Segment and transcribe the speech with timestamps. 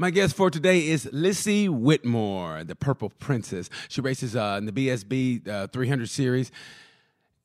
[0.00, 3.68] My guest for today is Lissy Whitmore, the Purple Princess.
[3.90, 6.50] She races uh, in the BSB uh, 300 series.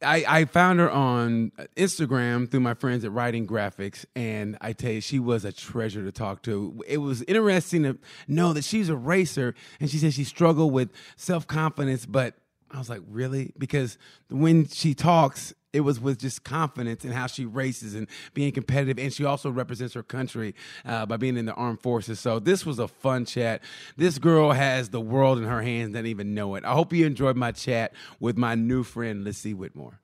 [0.02, 4.94] I, I found her on Instagram through my friends at Writing Graphics, and I tell
[4.94, 6.82] you, she was a treasure to talk to.
[6.88, 10.92] It was interesting to know that she's a racer, and she said she struggled with
[11.18, 12.36] self confidence, but
[12.72, 13.52] I was like, really?
[13.58, 13.98] Because
[14.30, 18.98] when she talks, it was with just confidence in how she races and being competitive.
[18.98, 20.56] And she also represents her country
[20.86, 22.18] uh, by being in the armed forces.
[22.20, 23.62] So this was a fun chat.
[23.98, 26.64] This girl has the world in her hands, doesn't even know it.
[26.64, 30.00] I hope you enjoyed my chat with my new friend, Lissy Whitmore.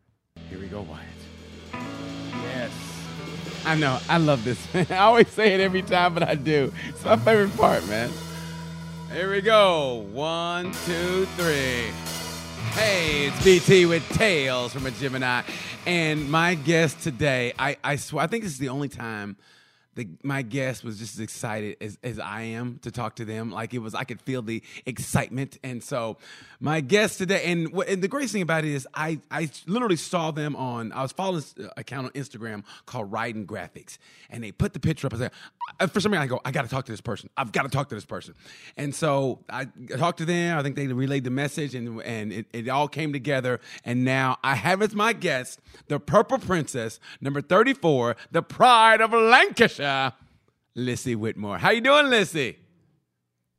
[0.50, 1.06] Here we go, Wyatt.
[2.34, 2.72] Yes.
[3.66, 3.98] I know.
[4.10, 4.88] I love this, man.
[4.90, 6.74] I always say it every time, but I do.
[6.90, 8.10] It's my favorite part, man.
[9.14, 10.06] Here we go.
[10.12, 11.92] One, two, three.
[12.74, 15.42] Hey, it's BT with Tales from a Gemini.
[15.86, 19.36] And my guest today, I, I swear, I think this is the only time
[19.96, 23.52] the, my guest was just as excited as, as I am to talk to them.
[23.52, 25.58] Like it was, I could feel the excitement.
[25.64, 26.18] And so
[26.62, 30.32] my guest today, and, and the greatest thing about it is I, I literally saw
[30.32, 33.98] them on, I was following this uh, account on Instagram called Writing Graphics.
[34.30, 35.14] And they put the picture up.
[35.14, 35.32] I said,
[35.92, 37.30] for some reason, I go, I got to talk to this person.
[37.36, 38.34] I've got to talk to this person.
[38.78, 39.66] And so I
[39.98, 40.58] talked to them.
[40.58, 43.60] I think they relayed the message and, and it, it all came together.
[43.84, 49.12] And now I have as my guest the Purple Princess, number 34, the pride of
[49.12, 49.81] Lancashire,
[50.76, 51.58] Lissy Whitmore.
[51.58, 52.58] How you doing, Lissy?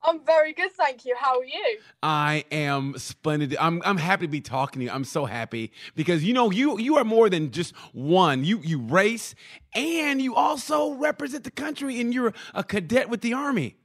[0.05, 1.15] I'm very good, thank you.
[1.19, 1.79] How are you?
[2.03, 3.57] I am splendid.
[3.61, 4.91] I'm I'm happy to be talking to you.
[4.91, 8.45] I'm so happy because you know you you are more than just one.
[8.45, 9.35] You you race
[9.75, 13.77] and you also represent the country and you're a cadet with the army.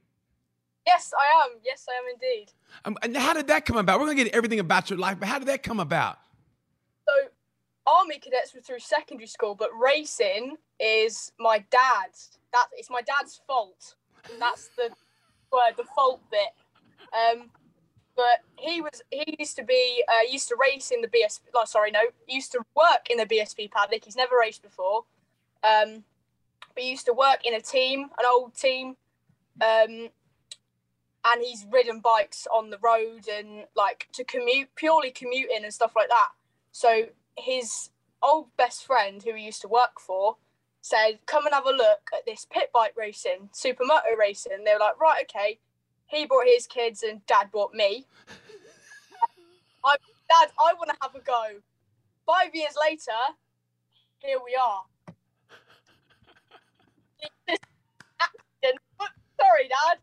[0.86, 1.58] Yes, I am.
[1.64, 2.52] Yes, I am indeed.
[2.84, 4.00] Um, and how did that come about?
[4.00, 6.18] We're gonna get everything about your life, but how did that come about?
[7.88, 12.38] Army cadets were through secondary school, but racing is my dad's.
[12.52, 13.94] That it's my dad's fault.
[14.38, 14.90] That's the
[15.52, 16.50] word, the fault bit.
[17.12, 17.50] Um,
[18.14, 21.40] but he was he used to be uh, used to race in the BSB.
[21.54, 24.04] Oh, sorry, no, used to work in the BSB paddock.
[24.04, 25.04] He's never raced before.
[25.64, 26.04] Um,
[26.74, 28.96] but he used to work in a team, an old team.
[29.60, 30.08] Um,
[31.24, 35.92] and he's ridden bikes on the road and like to commute, purely commuting and stuff
[35.96, 36.28] like that.
[36.72, 37.06] So
[37.38, 37.90] his
[38.22, 40.36] old best friend, who he used to work for,
[40.80, 44.80] said, "Come and have a look at this pit bike racing, supermoto racing." They were
[44.80, 45.60] like, "Right, okay."
[46.06, 48.06] He brought his kids, and Dad brought me.
[49.84, 49.96] I,
[50.28, 51.60] Dad, I want to have a go.
[52.26, 53.12] Five years later,
[54.18, 54.84] here we are.
[59.40, 59.98] Sorry, Dad.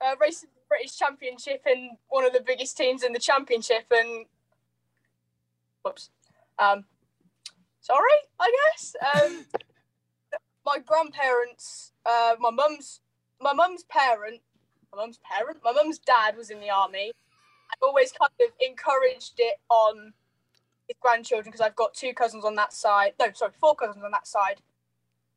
[0.00, 4.26] Uh, racing the British Championship in one of the biggest teams in the championship, and
[5.82, 6.10] whoops.
[6.58, 6.84] Um,
[7.80, 8.96] sorry, I guess.
[9.14, 9.44] Um,
[10.66, 13.00] my grandparents, uh, my mum's,
[13.40, 14.40] my mum's parent,
[14.92, 17.12] my mum's parent, my mum's dad was in the army.
[17.72, 20.12] I've always kind of encouraged it on
[20.88, 23.12] his grandchildren because I've got two cousins on that side.
[23.18, 24.60] No, sorry, four cousins on that side.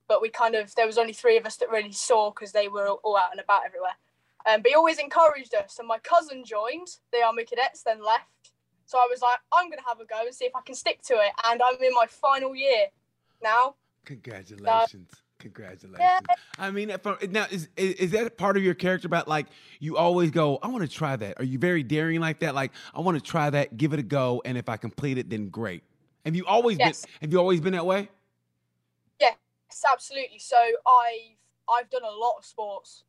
[0.08, 2.68] But we kind of there was only three of us that really saw because they
[2.68, 3.98] were all out and about everywhere.
[4.46, 5.80] Um, but he always encouraged us.
[5.80, 8.26] And my cousin joined the army cadets, then left.
[8.88, 11.02] So I was like, I'm gonna have a go and see if I can stick
[11.04, 11.32] to it.
[11.46, 12.88] And I'm in my final year
[13.44, 13.76] now.
[14.06, 15.12] Congratulations.
[15.12, 16.00] Uh, Congratulations.
[16.00, 16.20] Yeah.
[16.58, 16.88] I mean,
[17.30, 19.48] now is, is, is that part of your character about like
[19.80, 21.40] you always go, I want to try that?
[21.40, 22.56] Are you very daring like that?
[22.56, 25.30] Like I want to try that, give it a go, and if I complete it,
[25.30, 25.84] then great.
[26.26, 27.02] Have you always yes.
[27.02, 27.12] been?
[27.22, 28.10] Have you always been that way?
[29.20, 29.36] Yes,
[29.92, 30.40] absolutely.
[30.40, 31.38] So I've
[31.70, 33.04] I've done a lot of sports.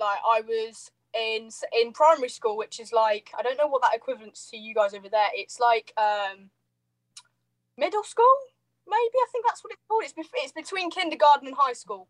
[0.00, 3.94] Like I was in in primary school, which is like I don't know what that
[3.94, 5.28] equivalent to you guys over there.
[5.34, 6.50] It's like um,
[7.76, 8.36] middle school
[8.86, 10.04] maybe I think that's what it's called.
[10.04, 12.08] It's, it's between kindergarten and high school.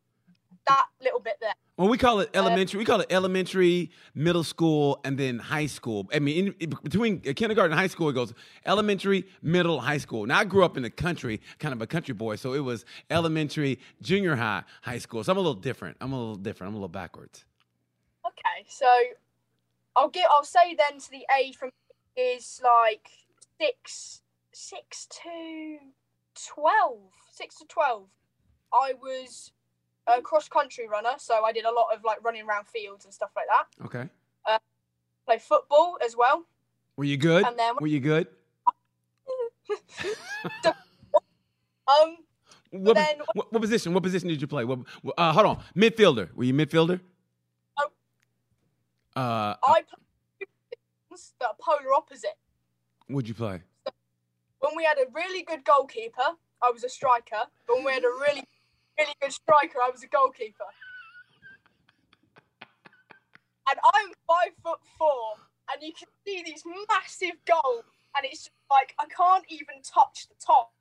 [0.67, 1.55] That little bit there.
[1.77, 2.79] Well, we call it elementary.
[2.79, 6.09] Um, we call it elementary, middle school, and then high school.
[6.15, 8.33] I mean, in, in, between kindergarten and high school, it goes
[8.65, 10.25] elementary, middle, high school.
[10.25, 12.85] Now, I grew up in the country, kind of a country boy, so it was
[13.11, 15.25] elementary, junior high, high school.
[15.25, 15.97] So I'm a little different.
[16.01, 16.69] I'm a little different.
[16.69, 17.45] I'm a little backwards.
[18.45, 18.87] Okay, so
[19.95, 20.27] I'll get.
[20.31, 21.71] I'll say then to the age from
[22.17, 23.09] is like
[23.61, 24.23] six,
[24.53, 25.79] six to
[26.35, 26.99] 12,
[27.33, 28.07] 6 to 12,
[28.73, 29.53] I was
[30.07, 31.15] a cross country runner.
[31.19, 33.87] So I did a lot of like running around fields and stuff like that.
[33.87, 34.09] Okay.
[34.47, 34.59] Uh,
[35.27, 36.45] play football as well.
[36.97, 37.47] Were you good?
[37.47, 38.27] And then, Were you good?
[40.65, 40.75] um,
[42.71, 43.95] what, then, what, what, position?
[43.95, 44.65] What position did you play?
[44.65, 44.81] What,
[45.17, 46.35] uh, hold on, midfielder.
[46.35, 47.01] Were you midfielder?
[49.15, 49.83] Uh, I
[51.41, 52.39] that are polar opposite.
[53.09, 53.61] What'd you play?
[54.61, 57.45] when we had a really good goalkeeper, I was a striker.
[57.67, 58.45] When we had a really,
[58.99, 60.65] really good striker, I was a goalkeeper.
[63.69, 65.35] and I'm five foot four,
[65.73, 67.85] and you can see these massive goals,
[68.17, 70.73] and it's just like I can't even touch the top,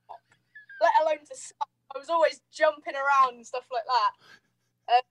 [0.79, 1.69] let alone the start.
[1.93, 4.11] I was always jumping around and stuff like that.
[4.87, 5.01] Uh,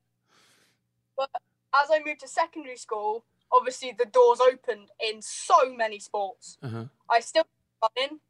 [1.17, 1.43] but
[1.75, 6.59] as I moved to secondary school, obviously the doors opened in so many sports.
[6.63, 6.85] Uh-huh.
[7.11, 7.45] I still
[7.83, 8.21] running.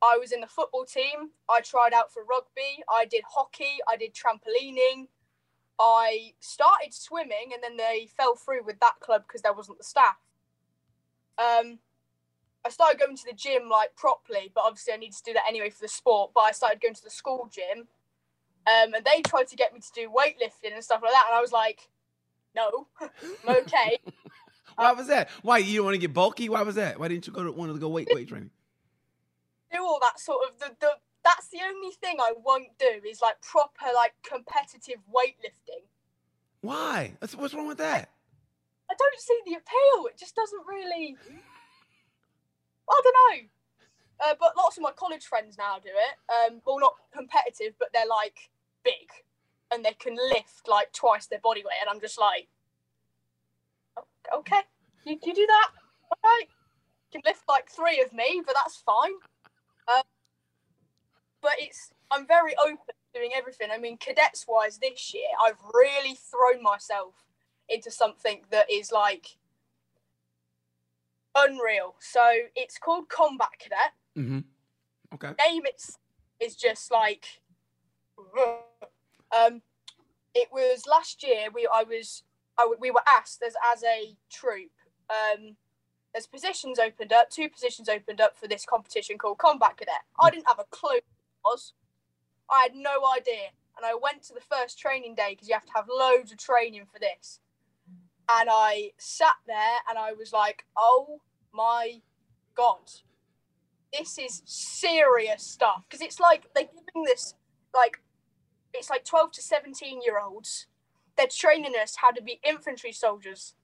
[0.00, 1.30] I was in the football team.
[1.50, 2.82] I tried out for rugby.
[2.88, 3.78] I did hockey.
[3.88, 5.08] I did trampolining.
[5.80, 9.84] I started swimming, and then they fell through with that club because there wasn't the
[9.84, 10.16] staff.
[11.38, 11.78] Um,
[12.64, 15.44] I started going to the gym like properly, but obviously I needed to do that
[15.48, 16.32] anyway for the sport.
[16.34, 17.86] But I started going to the school gym,
[18.66, 21.36] um, and they tried to get me to do weightlifting and stuff like that, and
[21.36, 21.88] I was like,
[22.58, 22.88] "No,
[23.48, 23.98] I'm okay."
[24.76, 25.30] Why was that?
[25.42, 26.48] Why you don't want to get bulky?
[26.48, 27.00] Why was that?
[27.00, 28.50] Why didn't you go to want to go weight weight training?
[29.72, 30.90] do all that sort of the, the
[31.24, 35.84] that's the only thing I won't do is like proper like competitive weightlifting.
[36.60, 37.12] Why?
[37.18, 38.10] What's, what's wrong with that?
[38.90, 40.06] I don't see the appeal.
[40.06, 41.16] It just doesn't really.
[42.88, 43.48] I don't know.
[44.24, 46.52] Uh, but lots of my college friends now do it.
[46.52, 48.50] Um, well, not competitive, but they're like
[48.82, 49.10] big,
[49.72, 52.48] and they can lift like twice their body weight, and I'm just like,
[54.34, 54.60] okay,
[55.04, 55.70] you, you do that,
[56.12, 56.48] okay?
[57.12, 59.12] You can lift like three of me, but that's fine.
[59.92, 60.02] Um,
[61.40, 63.68] but it's I'm very open to doing everything.
[63.72, 67.14] I mean, cadets wise, this year I've really thrown myself
[67.68, 69.36] into something that is like
[71.34, 71.94] unreal.
[72.00, 72.22] So
[72.56, 73.92] it's called Combat Cadet.
[74.16, 74.40] Mm-hmm.
[75.14, 75.32] Okay.
[75.46, 75.98] Name it's
[76.40, 77.40] is just like
[79.36, 79.62] um
[80.34, 82.22] it was last year we I was
[82.58, 84.70] I, we were asked as as a troop
[85.10, 85.56] um
[86.12, 90.02] there's positions opened up two positions opened up for this competition called Combat Cadet.
[90.18, 91.04] I didn't have a clue what it
[91.44, 91.72] was.
[92.50, 95.66] I had no idea and I went to the first training day because you have
[95.66, 97.40] to have loads of training for this.
[98.30, 101.20] And I sat there and I was like, "Oh
[101.52, 102.02] my
[102.54, 102.90] god,
[103.92, 107.34] this is serious stuff." Because it's like they're giving this
[107.74, 108.00] like
[108.74, 110.66] it's like 12 to 17 year olds.
[111.16, 113.54] They're training us how to be infantry soldiers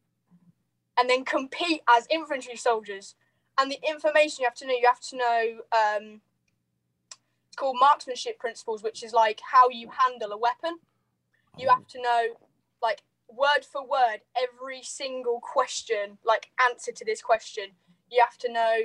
[0.98, 3.14] and then compete as infantry soldiers.
[3.58, 6.20] And the information you have to know, you have to know um,
[7.46, 10.78] it's called marksmanship principles, which is like how you handle a weapon.
[11.56, 12.22] You have to know,
[12.82, 17.66] like, word for word, every single question, like, answer to this question.
[18.10, 18.76] You have to know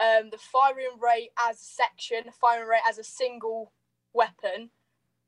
[0.00, 3.72] um, the firing rate as a section, the firing rate as a single
[4.12, 4.70] weapon.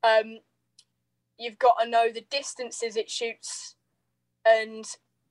[0.02, 0.38] Um,
[1.38, 3.76] you've got to know the distances it shoots
[4.44, 4.84] and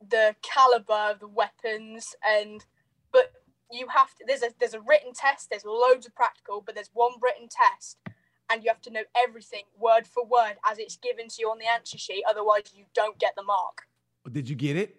[0.08, 2.66] the caliber of the weapons and
[3.12, 3.32] but
[3.72, 6.90] you have to there's a there's a written test there's loads of practical but there's
[6.94, 7.98] one written test
[8.52, 11.60] and you have to know everything word for word as it's given to you on
[11.60, 13.88] the answer sheet otherwise you don't get the mark
[14.32, 14.96] Did you get it?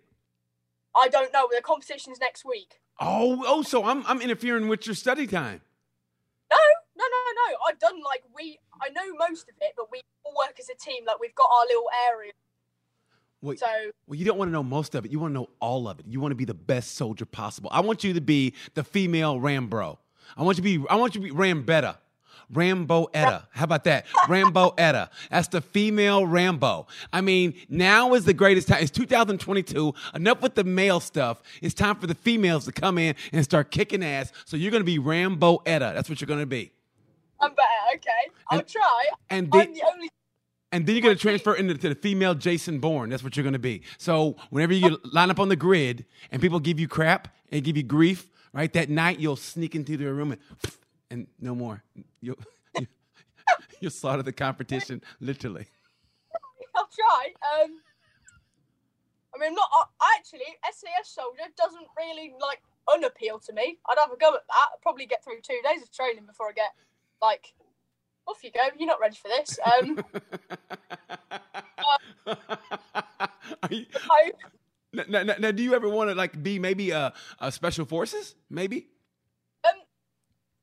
[0.94, 4.94] i don't know the competition's next week Oh, oh, so I'm I'm interfering with your
[4.94, 5.62] study time.
[7.10, 10.58] No no i've done like we i know most of it but we all work
[10.58, 12.32] as a team like we've got our little area
[13.42, 13.66] Wait, so
[14.06, 15.10] well, you don't want to know most of it.
[15.10, 16.06] You want to know all of it.
[16.06, 17.70] You want to be the best soldier possible.
[17.72, 19.96] I want you to be the female Rambro.
[20.36, 20.88] I want you to be.
[20.90, 21.96] I want you to be Rambetta.
[22.52, 23.46] Rambo Etta.
[23.52, 24.06] How about that?
[24.28, 25.08] Rambo Etta.
[25.30, 26.88] That's the female Rambo.
[27.12, 28.82] I mean, now is the greatest time.
[28.82, 29.94] It's 2022.
[30.14, 31.42] Enough with the male stuff.
[31.62, 34.32] It's time for the females to come in and start kicking ass.
[34.46, 35.92] So you're going to be Rambo Etta.
[35.94, 36.72] That's what you're going to be.
[37.40, 40.08] I'm better okay i'll And- try and i'm the- the only
[40.72, 43.10] And then you're going to transfer into to the female Jason Bourne.
[43.10, 43.82] That's what you're going to be.
[43.98, 47.76] So whenever you line up on the grid and people give you crap and give
[47.76, 48.72] you grief, right?
[48.72, 50.40] That night you'll sneak into their room and,
[51.10, 51.82] and no more.
[52.20, 52.38] You'll
[53.80, 55.66] you'll slaughter the competition literally.
[56.76, 57.34] I'll try.
[57.64, 57.80] Um,
[59.34, 59.68] I mean, I'm not
[60.00, 60.46] I actually.
[60.70, 62.62] SAS soldier doesn't really like
[62.94, 63.78] unappeal to me.
[63.88, 64.66] I'd have a go at that.
[64.74, 66.74] I'd probably get through two days of training before I get
[67.22, 67.54] like,
[68.26, 68.60] off you go.
[68.78, 69.58] You're not ready for this.
[69.64, 70.04] Um,
[72.26, 72.36] Are
[73.70, 74.32] you- I,
[74.92, 78.34] now, now- now, do you ever want to like be maybe a, a special forces?
[78.48, 78.88] Maybe.
[79.64, 79.74] um,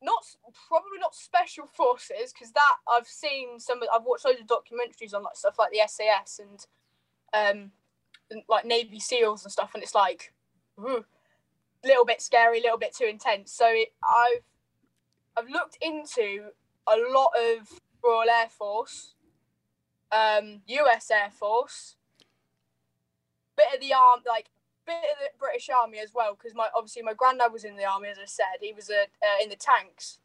[0.02, 0.24] not
[0.68, 3.80] probably not special forces because that I've seen some.
[3.94, 6.66] I've watched loads of documentaries on like stuff like the SAS and
[7.34, 7.72] um,
[8.32, 10.34] and, like Navy SEALs and stuff, and it's like,
[10.78, 11.04] a
[11.86, 13.52] little bit scary, a little bit too intense.
[13.54, 14.44] So it, I've
[15.38, 16.50] I've looked into
[16.88, 19.14] a lot of Royal Air Force,
[20.12, 21.12] um, U.S.
[21.12, 21.96] Air Force,
[23.56, 24.48] bit of the arm, like
[24.86, 27.86] bit of the British Army as well, because my obviously my granddad was in the
[27.86, 30.20] army, as I said, he was a, uh, in the tanks.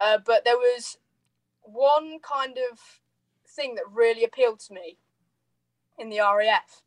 [0.00, 0.98] Uh, but there was
[1.62, 3.00] one kind of
[3.46, 4.98] thing that really appealed to me
[5.98, 6.82] in the RAF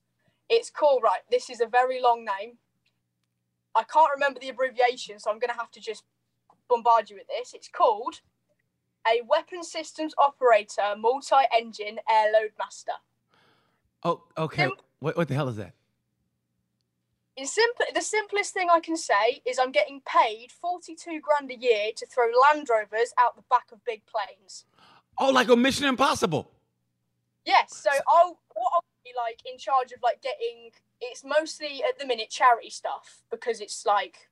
[0.50, 1.22] It's called right.
[1.32, 2.58] This is a very long name.
[3.76, 6.04] I can't remember the abbreviation, so I'm going to have to just
[6.70, 7.54] bombard you with this.
[7.54, 8.22] It's called
[9.08, 12.94] a Weapon Systems Operator Multi-Engine Airload Master.
[14.04, 14.64] Oh, okay.
[14.64, 15.74] Sim- What what the hell is that?
[17.44, 21.92] Simple, the simplest thing I can say is I'm getting paid 42 grand a year
[21.96, 24.66] to throw Land Rovers out the back of big planes.
[25.18, 26.52] Oh, like a Mission Impossible.
[27.46, 30.72] Yes, so I'll what I'll be like in charge of like getting
[31.02, 34.29] it's mostly at the minute charity stuff because it's like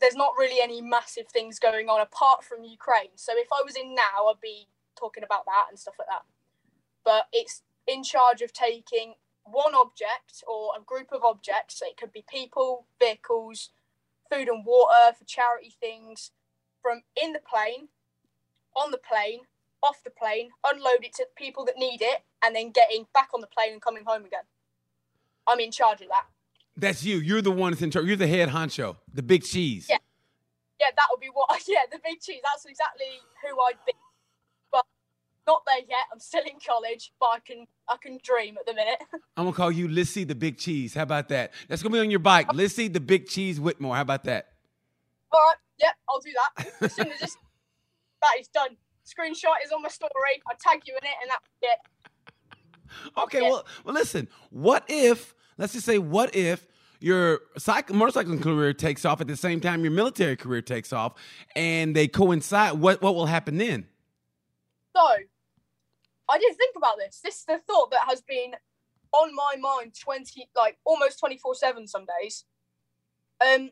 [0.00, 3.16] there's not really any massive things going on apart from Ukraine.
[3.16, 6.24] So if I was in now, I'd be talking about that and stuff like that.
[7.04, 11.78] But it's in charge of taking one object or a group of objects.
[11.78, 13.70] So it could be people, vehicles,
[14.30, 16.32] food and water for charity things
[16.82, 17.88] from in the plane,
[18.76, 19.40] on the plane,
[19.82, 23.40] off the plane, unload it to people that need it, and then getting back on
[23.40, 24.44] the plane and coming home again.
[25.46, 26.26] I'm in charge of that.
[26.76, 27.18] That's you.
[27.18, 28.06] You're the one that's in charge.
[28.06, 29.86] You're the head honcho, the big cheese.
[29.88, 29.96] Yeah.
[30.78, 31.48] Yeah, that would be what.
[31.68, 32.40] Yeah, the big cheese.
[32.44, 33.06] That's exactly
[33.42, 33.92] who I'd be.
[34.70, 34.84] But
[35.46, 36.06] not there yet.
[36.12, 38.98] I'm still in college, but I can I can dream at the minute.
[39.36, 40.94] I'm gonna call you Lissy the Big Cheese.
[40.94, 41.52] How about that?
[41.68, 42.52] That's gonna be on your bike.
[42.52, 43.96] Lissy the Big Cheese Whitmore.
[43.96, 44.48] How about that?
[45.32, 45.56] All right.
[45.78, 47.36] Yeah, I'll do that as soon as this
[48.22, 48.76] that is done.
[49.06, 50.10] Screenshot is on my story.
[50.48, 51.78] I tag you in it, and that's it.
[53.18, 54.28] Okay, well, well, listen.
[54.50, 55.34] What if?
[55.58, 56.66] Let's just say, what if
[57.00, 61.14] your cycle, motorcycling career takes off at the same time your military career takes off,
[61.54, 62.74] and they coincide?
[62.74, 63.86] What what will happen then?
[64.94, 65.02] So,
[66.28, 67.20] I didn't think about this.
[67.22, 68.54] This is the thought that has been
[69.12, 72.44] on my mind twenty, like almost twenty four seven some days.
[73.40, 73.70] Um,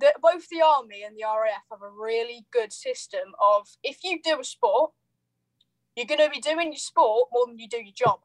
[0.00, 4.20] that both the army and the RAF have a really good system of if you
[4.22, 4.92] do a sport,
[5.96, 8.20] you're going to be doing your sport more than you do your job,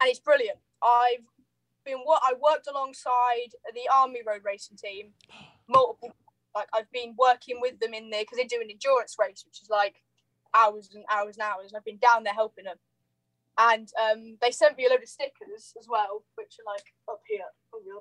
[0.00, 0.58] and it's brilliant.
[0.82, 1.24] I've
[1.84, 5.12] been what I worked alongside the army road racing team
[5.68, 6.12] multiple.
[6.54, 9.62] Like I've been working with them in there because they do an endurance race, which
[9.62, 10.02] is like
[10.56, 11.66] hours and hours and hours.
[11.68, 12.76] And I've been down there helping them,
[13.58, 17.20] and um, they sent me a load of stickers as well, which are like up
[17.28, 17.44] here.
[17.74, 18.00] Oh, yeah.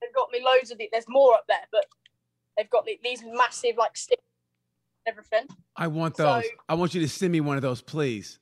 [0.00, 0.88] They've got me loads of it.
[0.92, 1.84] There's more up there, but
[2.56, 4.24] they've got these massive like stickers,
[5.06, 5.46] everything.
[5.76, 6.44] I want So- those.
[6.68, 8.38] I want you to send me one of those, please.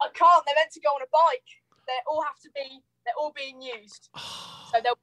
[0.00, 0.44] I can't.
[0.46, 1.48] They're meant to go on a bike.
[1.86, 2.80] They all have to be.
[3.04, 4.10] They're all being used.
[4.72, 4.98] So they'll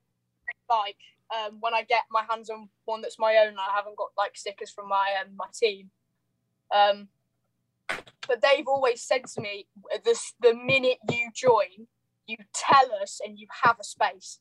[0.67, 0.97] bike.
[1.33, 4.35] Um, when I get my hands on one that's my own, I haven't got like
[4.35, 5.91] stickers from my um, my team.
[6.75, 7.07] Um,
[8.27, 9.67] but they've always said to me,
[10.03, 11.88] the the minute you join,
[12.27, 14.39] you tell us and you have a space.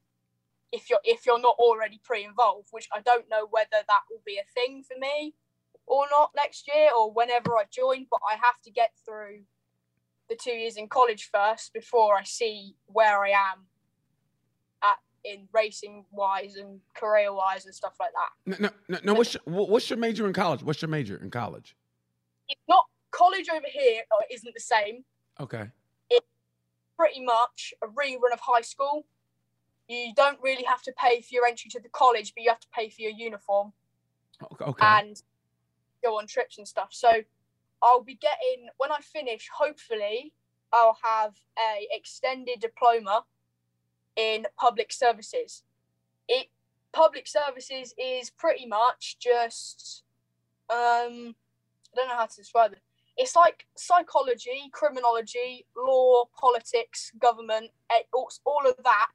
[0.73, 4.39] If you're if you're not already pre-involved, which I don't know whether that will be
[4.39, 5.35] a thing for me
[5.87, 9.43] or not next year or whenever I join, but I have to get through
[10.31, 13.67] the two years in college first before I see where I am
[14.83, 18.61] at in racing wise and career wise and stuff like that.
[18.61, 19.15] No, no, no.
[19.15, 20.63] what's your, what's your major in college?
[20.63, 21.77] What's your major in college?
[22.49, 25.05] It's not college over here uh, isn't the same.
[25.41, 25.69] Okay.
[26.09, 26.27] It's
[26.97, 29.05] pretty much a rerun of high school.
[29.89, 32.61] You don't really have to pay for your entry to the college, but you have
[32.61, 33.73] to pay for your uniform
[34.63, 34.87] okay.
[34.87, 35.21] and
[36.05, 36.91] go on trips and stuff.
[36.93, 37.11] So
[37.83, 39.49] I'll be getting when I finish.
[39.57, 40.33] Hopefully,
[40.73, 43.25] I'll have a extended diploma
[44.17, 45.63] in public services.
[46.29, 46.49] It
[46.93, 50.03] public services is pretty much just
[50.69, 51.35] um
[51.93, 52.81] I don't know how to describe it.
[53.17, 59.09] It's like psychology, criminology, law, politics, government, eh, all all of that.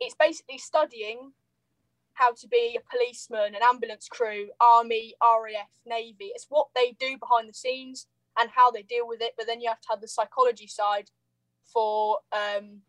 [0.00, 1.32] It's basically studying
[2.18, 6.32] how to be a policeman, an ambulance crew, army, RAF, navy.
[6.34, 8.06] It's what they do behind the scenes
[8.38, 9.34] and how they deal with it.
[9.36, 11.10] But then you have to have the psychology side
[11.72, 12.82] for, um,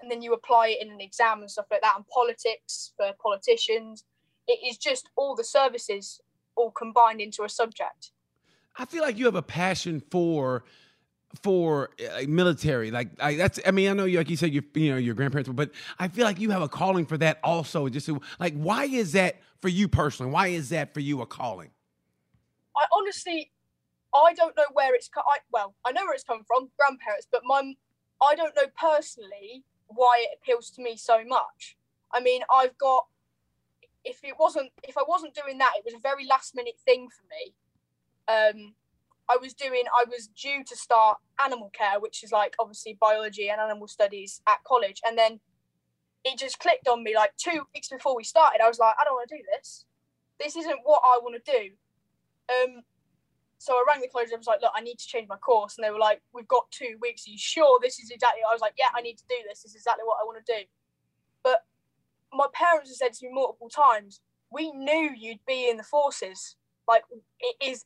[0.00, 1.94] and then you apply it in an exam and stuff like that.
[1.96, 4.04] And politics for politicians.
[4.48, 6.20] It is just all the services
[6.56, 8.10] all combined into a subject.
[8.76, 10.64] I feel like you have a passion for
[11.42, 14.62] for like military like I, that's i mean i know you like you said you
[14.72, 17.86] you know your grandparents but i feel like you have a calling for that also
[17.90, 21.26] just to, like why is that for you personally why is that for you a
[21.26, 21.68] calling
[22.78, 23.50] I honestly,
[24.14, 27.26] I don't know where it's co- I, well, I know where it's come from, grandparents,
[27.30, 27.74] but my,
[28.22, 31.76] I don't know personally why it appeals to me so much.
[32.12, 33.06] I mean, I've got,
[34.04, 37.08] if it wasn't, if I wasn't doing that, it was a very last minute thing
[37.08, 37.54] for me.
[38.28, 38.74] Um,
[39.30, 43.50] I was doing, I was due to start animal care, which is like obviously biology
[43.50, 45.40] and animal studies at college, and then
[46.24, 48.60] it just clicked on me like two weeks before we started.
[48.62, 49.84] I was like, I don't want to do this.
[50.40, 51.70] This isn't what I want to do
[52.48, 52.82] um,
[53.58, 54.28] so I rang the college.
[54.32, 56.48] I was like, look, I need to change my course, and they were like, we've
[56.48, 57.26] got two weeks.
[57.26, 58.40] Are you sure this is exactly?
[58.48, 59.62] I was like, yeah, I need to do this.
[59.62, 60.62] This is exactly what I want to do.
[61.42, 61.64] But
[62.32, 64.20] my parents have said to me multiple times,
[64.50, 66.56] we knew you'd be in the forces.
[66.86, 67.02] Like
[67.40, 67.84] it is,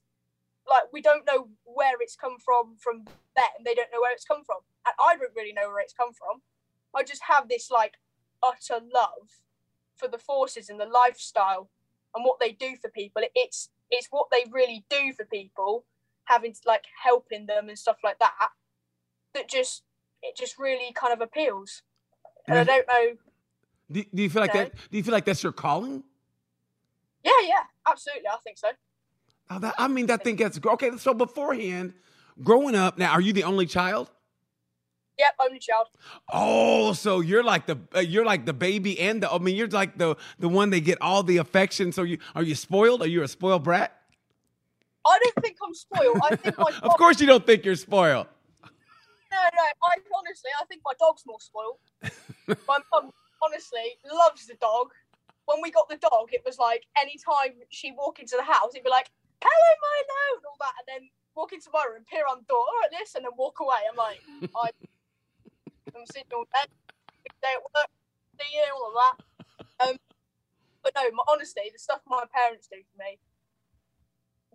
[0.68, 3.04] like we don't know where it's come from from
[3.36, 3.44] them.
[3.64, 6.12] They don't know where it's come from, and I don't really know where it's come
[6.12, 6.42] from.
[6.94, 7.94] I just have this like
[8.42, 9.42] utter love
[9.96, 11.70] for the forces and the lifestyle
[12.14, 13.22] and what they do for people.
[13.34, 15.84] It's it's what they really do for people,
[16.24, 18.50] having to like helping them and stuff like that.
[19.34, 19.82] That just
[20.22, 21.82] it just really kind of appeals.
[22.46, 23.12] And I don't know.
[23.90, 24.74] Do, do you feel like that?
[24.90, 26.02] Do you feel like that's your calling?
[27.24, 28.28] Yeah, yeah, absolutely.
[28.28, 28.68] I think so.
[29.50, 30.96] Oh, that, I mean, I think that's okay.
[30.96, 31.94] So beforehand,
[32.42, 34.10] growing up, now are you the only child?
[35.18, 35.88] Yep, only child.
[36.32, 39.68] Oh, so you're like the uh, you're like the baby and the I mean you're
[39.68, 41.92] like the the one they get all the affection.
[41.92, 43.02] So you are you spoiled?
[43.02, 43.92] Are you a spoiled brat?
[45.04, 46.18] I don't think I'm spoiled.
[46.24, 48.26] I think my of course you don't think you're spoiled.
[49.30, 49.62] No, no.
[49.62, 51.78] I honestly, I think my dog's more spoiled.
[52.68, 53.10] my mum
[53.42, 54.88] honestly loves the dog.
[55.44, 58.84] When we got the dog, it was like anytime she walk into the house, it'd
[58.84, 59.10] be like,
[59.42, 61.02] "Hello, Milo," and all that, and then
[61.34, 63.82] walk into my room, peer on the door, all right, this, and then walk away.
[63.90, 64.22] I'm like,
[64.56, 64.70] I,
[65.96, 66.70] I'm sitting all day,
[67.42, 67.90] day at work,
[68.40, 69.16] see you, all of that.
[69.88, 69.96] Um,
[70.82, 73.18] but no, my, honestly, the stuff my parents do for me,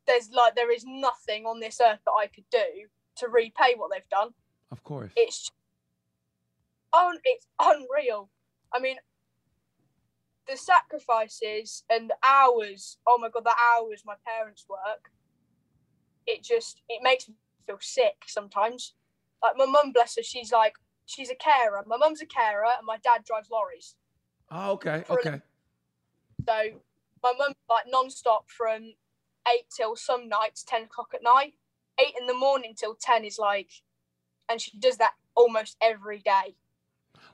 [0.06, 3.92] there's like there is nothing on this earth that I could do to repay what
[3.92, 4.30] they've done
[4.72, 5.12] Of course.
[5.16, 5.52] it's
[6.94, 8.30] un- it's unreal.
[8.74, 8.98] I mean,
[10.48, 12.98] the sacrifices and the hours.
[13.08, 15.12] Oh my god, the hours my parents work.
[16.26, 17.36] It just it makes me
[17.66, 18.94] feel sick sometimes.
[19.44, 20.74] Like my mum, bless her, she's like
[21.06, 21.84] she's a carer.
[21.88, 23.96] My mum's a carer, and my dad drives lorries.
[24.52, 25.04] Oh, okay.
[25.10, 25.42] Okay.
[26.48, 26.80] So
[27.24, 28.94] my mum's like non-stop from
[29.54, 31.54] eight till some nights ten o'clock at night.
[32.00, 33.72] Eight in the morning till ten is like,
[34.50, 36.56] and she does that almost every day.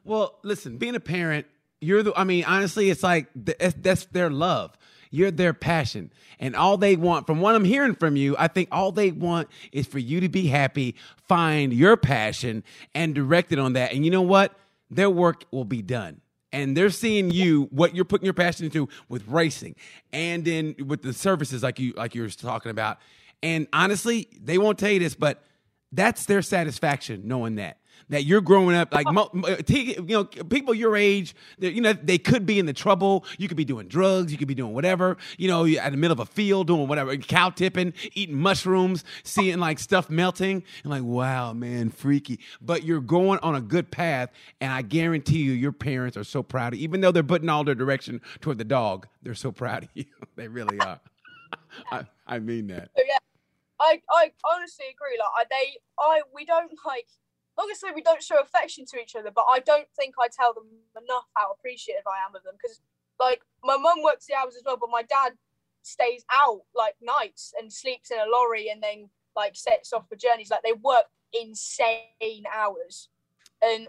[0.03, 1.47] Well, listen, being a parent,
[1.83, 4.77] you're the, I mean, honestly, it's like th- that's- that's their love.
[5.11, 6.11] You're their passion.
[6.39, 9.47] And all they want, from what I'm hearing from you, I think all they want
[9.71, 10.95] is for you to be happy,
[11.27, 12.63] find your passion,
[12.95, 13.93] and direct it on that.
[13.93, 14.57] And you know what?
[14.89, 16.21] Their work will be done.
[16.51, 19.75] And they're seeing you, what you're putting your passion into with racing
[20.11, 22.97] and then with the services like you like you were talking about.
[23.41, 25.43] And honestly, they won't tell you this, but
[25.91, 27.77] that's their satisfaction knowing that
[28.09, 29.55] that you're growing up like oh.
[29.65, 33.25] t- you know people your age they- you know they could be in the trouble.
[33.37, 34.31] You could be doing drugs.
[34.31, 35.17] You could be doing whatever.
[35.37, 39.03] You know you're in the middle of a field doing whatever cow tipping eating mushrooms
[39.23, 40.63] seeing like stuff melting.
[40.83, 42.39] And like wow man freaky.
[42.61, 44.29] But you're going on a good path
[44.61, 46.83] and i guarantee you your parents are so proud of you.
[46.83, 50.05] Even though they're putting all their direction toward the dog they're so proud of you.
[50.35, 50.99] They really are.
[51.91, 52.89] I, I mean that.
[52.97, 53.17] Yeah,
[53.79, 55.19] I I honestly agree.
[55.19, 57.07] Like they, I we don't like.
[57.57, 60.65] Obviously, we don't show affection to each other, but I don't think I tell them
[60.97, 62.55] enough how appreciative I am of them.
[62.61, 62.81] Because,
[63.19, 65.33] like, my mum works the hours as well, but my dad
[65.83, 70.15] stays out like nights and sleeps in a lorry and then like sets off for
[70.15, 70.49] journeys.
[70.49, 73.09] Like, they work insane hours,
[73.61, 73.87] and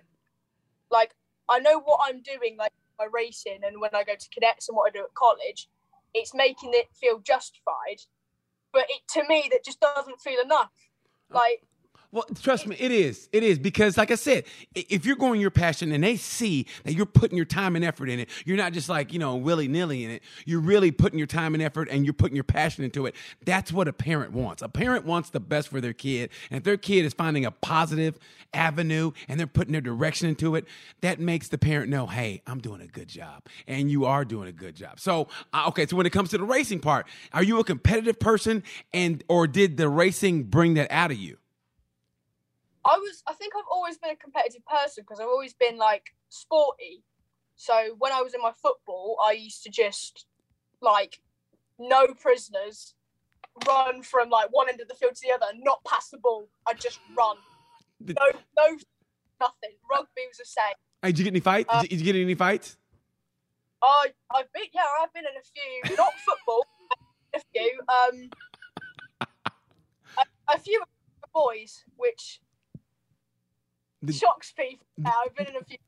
[0.91, 1.15] like
[1.49, 4.77] I know what I'm doing, like my racing and when I go to cadets and
[4.77, 5.69] what I do at college.
[6.17, 8.03] It's making it feel justified,
[8.73, 10.71] but it to me that just doesn't feel enough.
[11.29, 11.65] Like
[12.15, 13.29] Well, trust me, it is.
[13.33, 14.45] It is because, like I said,
[14.77, 18.09] if you're going your passion and they see that you're putting your time and effort
[18.09, 20.23] in it, you're not just like you know willy nilly in it.
[20.47, 23.17] You're really putting your time and effort, and you're putting your passion into it.
[23.45, 24.63] That's what a parent wants.
[24.63, 27.51] A parent wants the best for their kid, and if their kid is finding a
[27.51, 28.17] positive
[28.53, 30.67] avenue and they're putting their direction into it,
[31.01, 34.47] that makes the parent know, hey, I'm doing a good job, and you are doing
[34.47, 35.01] a good job.
[35.01, 38.21] So, uh, okay, so when it comes to the racing part, are you a competitive
[38.21, 41.39] person, and or did the racing bring that out of you?
[42.87, 46.05] I was, I think I've always been a competitive person because I've always been like
[46.29, 47.03] sporty.
[47.57, 50.27] So when I was in my football, I used to just
[50.83, 51.21] like
[51.79, 52.95] no prisoners,
[53.67, 56.19] run from like one end of the field to the other, and not pass the
[56.19, 56.49] ball.
[56.69, 57.37] I just run.
[58.05, 58.27] Did- No,
[58.59, 58.77] no,
[59.41, 59.77] nothing.
[59.91, 60.75] Rugby was the same.
[61.03, 61.69] Hey, did you get any fights?
[61.73, 62.77] Uh, did, you, did you get any fights?
[63.83, 66.67] I, I've been, yeah, I've been in a few, not football,
[67.35, 68.31] a few, um,
[70.19, 70.83] a, a few
[71.35, 72.41] boys, which
[74.07, 74.87] Did- shocks people.
[74.97, 75.79] Yeah, I've been in a few.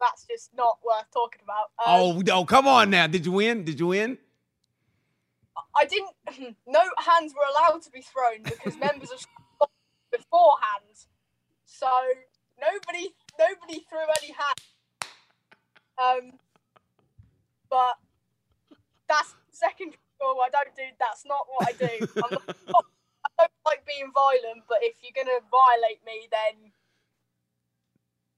[0.00, 1.70] That's just not worth talking about.
[1.84, 3.06] Um, oh, no, come on now.
[3.06, 3.64] Did you win?
[3.64, 4.16] Did you win?
[5.76, 6.56] I didn't.
[6.66, 9.20] No hands were allowed to be thrown because members of
[10.10, 11.06] beforehand.
[11.66, 11.86] So
[12.60, 14.64] nobody, nobody threw any hands.
[16.00, 16.38] Um,
[17.68, 17.98] but
[19.08, 20.38] that's second school.
[20.44, 20.82] I don't do.
[20.98, 22.06] That's not what I do.
[22.24, 22.84] I'm not,
[23.66, 26.72] like being violent, but if you're gonna violate me, then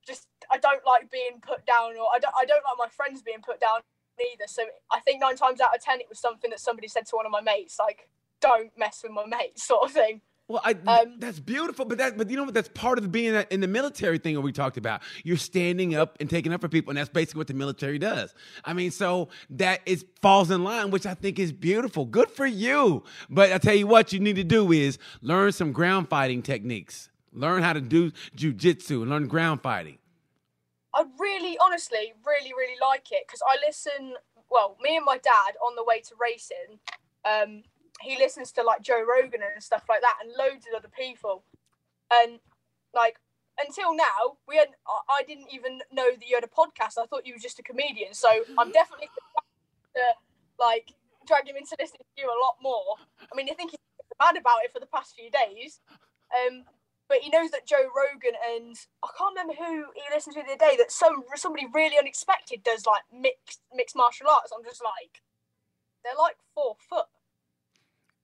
[0.06, 3.22] just I don't like being put down, or I don't I don't like my friends
[3.22, 3.80] being put down
[4.20, 4.44] either.
[4.46, 7.16] So I think nine times out of ten, it was something that somebody said to
[7.16, 8.08] one of my mates, like,
[8.40, 10.20] "Don't mess with my mates," sort of thing.
[10.48, 12.52] Well, I, Um, that's beautiful, but that, but you know what?
[12.52, 15.00] That's part of being in the military thing that we talked about.
[15.24, 18.34] You're standing up and taking up for people, and that's basically what the military does.
[18.64, 22.04] I mean, so that is falls in line, which I think is beautiful.
[22.04, 23.04] Good for you.
[23.30, 27.08] But I tell you what, you need to do is learn some ground fighting techniques.
[27.32, 29.98] Learn how to do jujitsu and learn ground fighting.
[30.94, 34.14] I really, honestly, really, really like it because I listen.
[34.50, 36.78] Well, me and my dad on the way to racing,
[37.24, 37.62] um,
[38.02, 41.44] he listens to like Joe Rogan and stuff like that, and loads of other people.
[42.12, 42.38] And
[42.94, 43.16] like
[43.58, 47.00] until now, we had I- didn't even know that you had a podcast.
[47.00, 48.12] I thought you were just a comedian.
[48.12, 49.08] So I'm definitely
[49.94, 50.02] to
[50.58, 50.92] like
[51.26, 52.96] drag him into listening to you a lot more.
[53.20, 53.80] I mean, I think he's
[54.20, 55.80] mad about it for the past few days.
[56.32, 56.64] Um,
[57.08, 60.52] but he knows that Joe Rogan and I can't remember who he listened to the
[60.52, 64.52] other day that some somebody really unexpected does like mixed mixed martial arts.
[64.56, 65.20] I'm just like,
[66.04, 67.06] they're like four foot,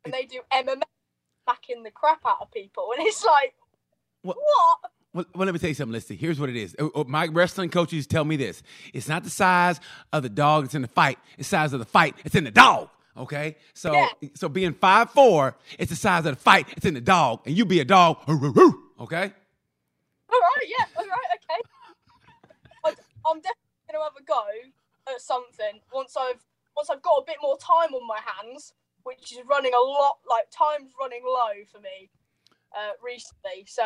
[0.05, 0.83] and they do MMA,
[1.47, 3.55] backing the crap out of people, and it's like,
[4.23, 4.91] What- what?
[5.15, 6.17] Well, well, let me tell you something, Lissy.
[6.17, 6.77] Here's what it is.
[6.79, 8.63] Uh, uh, My wrestling coaches tell me this.
[8.93, 9.81] It's not the size
[10.13, 11.19] of the dog that's in the fight.
[11.39, 12.15] It's the size of the fight.
[12.27, 12.91] It's in the dog.
[13.19, 13.57] Okay?
[13.75, 14.09] So Yeah.
[14.35, 16.67] so being five four, it's the size of the fight.
[16.77, 17.41] It's in the dog.
[17.47, 18.19] And you be a dog.
[18.29, 19.33] Okay?
[20.31, 21.61] All right, yeah, all right, okay.
[23.27, 24.43] I'm definitely gonna have a go
[25.13, 26.45] at something once I've
[26.77, 30.19] once I've got a bit more time on my hands, which is running a lot.
[30.29, 32.11] Like time's running low for me
[32.77, 33.65] uh, recently.
[33.67, 33.85] So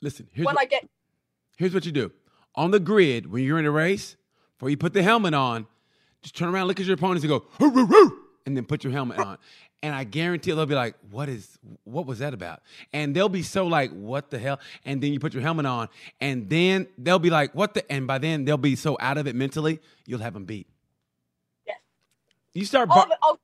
[0.00, 0.88] Listen, here's when what, I get
[1.56, 2.12] here's what you do.
[2.56, 4.16] On the grid, when you're in a race,
[4.56, 5.66] before you put the helmet on,
[6.22, 8.84] just turn around, look at your opponents and go, "Hoo, hoo, hoo," and then put
[8.84, 9.38] your helmet on.
[9.82, 12.62] And I guarantee they'll be like, what is what was that about?
[12.92, 14.58] And they'll be so like, what the hell?
[14.84, 15.88] And then you put your helmet on,
[16.20, 19.26] and then they'll be like, what the and by then they'll be so out of
[19.26, 20.68] it mentally, you'll have them beat.
[21.66, 21.74] Yeah.
[22.54, 23.40] You start I'll, I'll,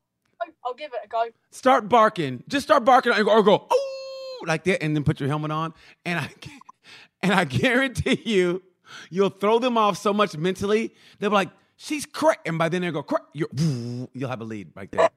[0.64, 1.26] I'll give it a go.
[1.50, 2.42] start barking.
[2.48, 5.50] Just start barking or go, or go oh like that, and then put your helmet
[5.50, 5.74] on.
[6.06, 6.30] And I
[7.22, 8.62] and I guarantee you,
[9.10, 10.94] you'll throw them off so much mentally.
[11.18, 11.50] They'll be like,
[11.82, 13.48] "She's correct," and by then they'll go, "Correct." You're,
[14.12, 15.08] you'll have a lead right there.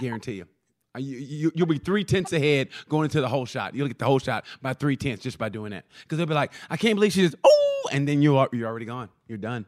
[0.00, 0.46] guarantee you.
[0.94, 3.74] Uh, You, you, you'll be three tenths ahead going into the holeshot.
[3.74, 5.84] You'll get the holeshot by three tenths just by doing that.
[6.02, 8.66] Because they'll be like, I can't believe she just, oh, and then you are, you're
[8.68, 9.10] already gone.
[9.28, 9.66] You're done.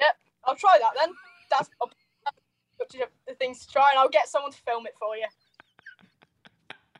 [0.00, 1.12] Yep, I'll try that then.
[1.50, 1.68] That's
[3.26, 5.26] the things to try, and I'll get someone to film it for you.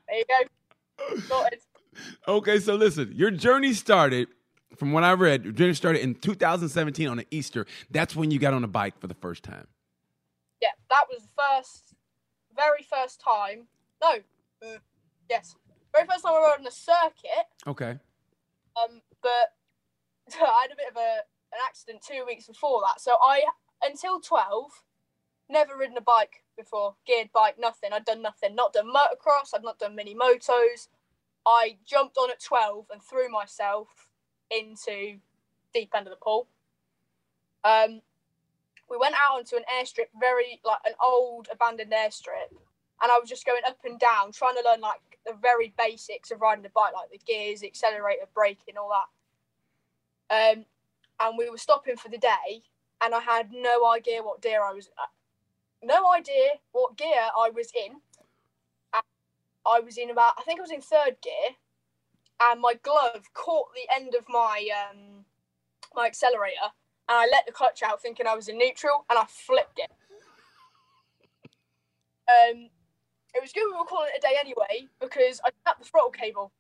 [0.09, 1.21] There you go.
[1.21, 1.61] Sorted.
[2.29, 4.29] Okay, so listen, your journey started,
[4.81, 7.67] from what I read, journey started in 2017 on an Easter.
[7.91, 9.67] That's when you got on a bike for the first time.
[10.63, 11.93] Yeah, that was the first,
[12.57, 13.67] very first time.
[14.01, 14.15] No,
[14.67, 14.79] uh,
[15.29, 15.55] yes,
[15.95, 17.47] very first time I rode on a circuit.
[17.67, 17.99] Okay.
[18.83, 19.53] Um, but
[20.41, 21.19] I had a bit of a
[21.53, 23.03] an accident two weeks before that.
[23.03, 23.43] So I,
[23.85, 24.71] until twelve,
[25.51, 27.93] never ridden a bike before, geared bike, nothing.
[27.93, 28.55] I'd done nothing.
[28.55, 29.53] Not done motocross.
[29.55, 30.89] I'd not done mini motos.
[31.47, 34.10] I jumped on at twelve and threw myself
[34.51, 35.19] into
[35.73, 36.49] deep end of the pool.
[37.65, 38.01] Um,
[38.89, 42.51] we went out onto an airstrip, very like an old abandoned airstrip,
[43.03, 46.31] and I was just going up and down, trying to learn like the very basics
[46.31, 48.91] of riding a bike, like the gears, accelerator, braking, all
[50.29, 50.57] that.
[50.57, 50.65] Um,
[51.21, 52.63] and we were stopping for the day,
[53.03, 55.07] and I had no idea what gear I was, uh,
[55.83, 58.01] no idea what gear I was in.
[59.67, 61.55] I was in about, I think I was in third gear,
[62.41, 65.25] and my glove caught the end of my um,
[65.95, 66.73] my accelerator,
[67.09, 69.91] and I let the clutch out, thinking I was in neutral, and I flipped it.
[72.29, 72.71] Um,
[73.35, 76.11] it was good we were calling it a day anyway because I snapped the throttle
[76.11, 76.53] cable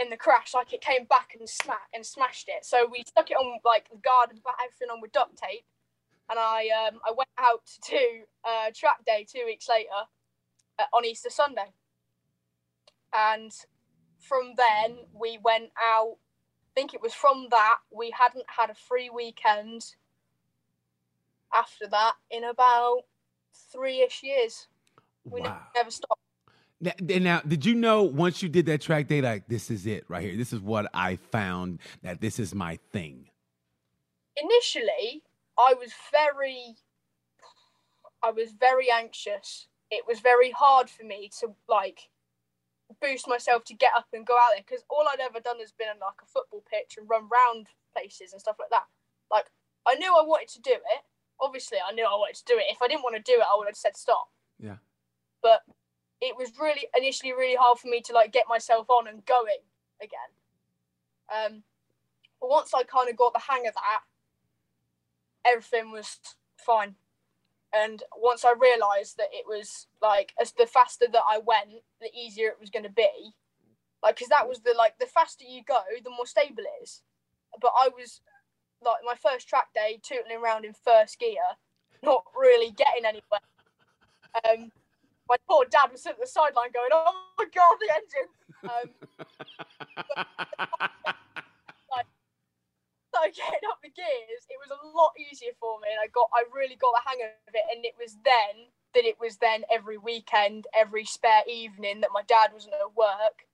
[0.00, 2.64] in the crash, like it came back and smack and smashed it.
[2.64, 5.64] So we stuck it on like the guard and everything on with duct tape,
[6.28, 7.98] and I um, I went out to
[8.44, 10.08] uh, track day two weeks later
[10.78, 11.72] uh, on Easter Sunday,
[13.14, 13.52] and
[14.20, 16.16] from then we went out.
[16.16, 19.96] I think it was from that we hadn't had a free weekend
[21.52, 23.02] after that in about
[23.72, 24.68] three-ish years.
[25.24, 25.66] We Wow.
[25.74, 26.20] never stopped.
[26.80, 30.04] Now, now, did you know once you did that track day, like, this is it
[30.08, 30.36] right here?
[30.36, 33.28] This is what I found that this is my thing.
[34.36, 35.22] Initially,
[35.58, 36.76] I was very,
[38.22, 39.66] I was very anxious.
[39.90, 42.09] It was very hard for me to like
[43.00, 45.72] boost myself to get up and go out there because all I'd ever done has
[45.72, 48.86] been on like a football pitch and run round places and stuff like that.
[49.30, 49.46] Like
[49.86, 51.02] I knew I wanted to do it.
[51.40, 52.66] Obviously, I knew I wanted to do it.
[52.68, 54.28] If I didn't want to do it, I would have said stop.
[54.58, 54.76] Yeah.
[55.42, 55.62] But
[56.20, 59.64] it was really initially really hard for me to like get myself on and going
[60.02, 60.30] again.
[61.30, 61.62] Um,
[62.40, 64.02] but once I kind of got the hang of that,
[65.44, 66.18] everything was
[66.56, 66.96] fine.
[67.72, 72.10] And once I realised that it was like as the faster that I went, the
[72.14, 73.34] easier it was going to be.
[74.02, 77.02] Like, because that was the like the faster you go, the more stable it is.
[77.60, 78.20] But I was
[78.82, 81.36] like my first track day, tootling around in first gear,
[82.02, 83.40] not really getting anywhere.
[84.44, 84.70] Um,
[85.28, 88.28] my poor dad was at the sideline going, "Oh my god, the engine!"
[90.16, 91.14] Um,
[93.20, 96.32] like getting up the gears, it was a lot easier for me, and I got,
[96.32, 97.66] I really got the hang of it.
[97.74, 102.22] And it was then that it was then every weekend, every spare evening that my
[102.26, 103.46] dad wasn't at work,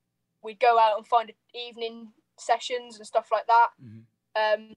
[0.42, 3.68] we'd go out and find evening sessions and stuff like that.
[3.83, 4.05] Mm-hmm.
[4.37, 4.74] Um,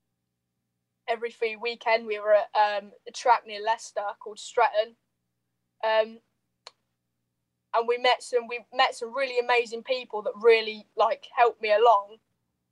[1.07, 4.95] every free weekend, we were at um, a track near Leicester called Stretton.
[5.83, 6.19] Um,
[7.73, 11.71] and we met some we met some really amazing people that really like helped me
[11.71, 12.17] along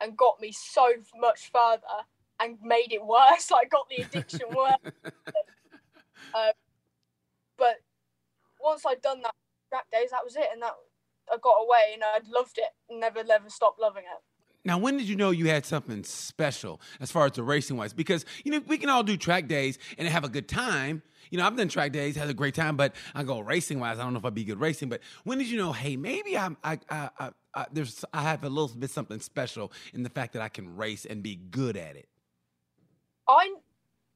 [0.01, 0.87] and got me so
[1.19, 2.05] much further
[2.39, 3.49] and made it worse.
[3.51, 4.93] Like got the addiction worse.
[6.33, 6.51] Um,
[7.57, 7.75] but
[8.59, 9.33] once i'd done that
[9.69, 10.47] track days that was it.
[10.51, 10.73] And that
[11.31, 12.69] i got away and I'd loved it.
[12.89, 14.23] And never never stopped loving it.
[14.65, 17.93] Now, when did you know you had something special as far as the racing wise?
[17.93, 21.37] Because you know we can all do track days and have a good time, you
[21.37, 24.03] know, I've done track days, had a great time, but I go racing wise, I
[24.03, 24.89] don't know if I'd be good racing.
[24.89, 28.43] But when did you know, hey, maybe I'm, I, I, I, I, there's, I have
[28.43, 31.77] a little bit something special in the fact that I can race and be good
[31.77, 32.07] at it?
[33.27, 33.55] I,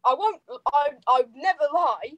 [0.05, 0.41] I won't,
[0.73, 2.13] I, I never lie.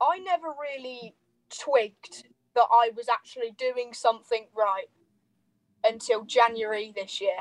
[0.00, 1.14] I never really
[1.50, 4.86] twigged that I was actually doing something right
[5.84, 7.38] until January this year.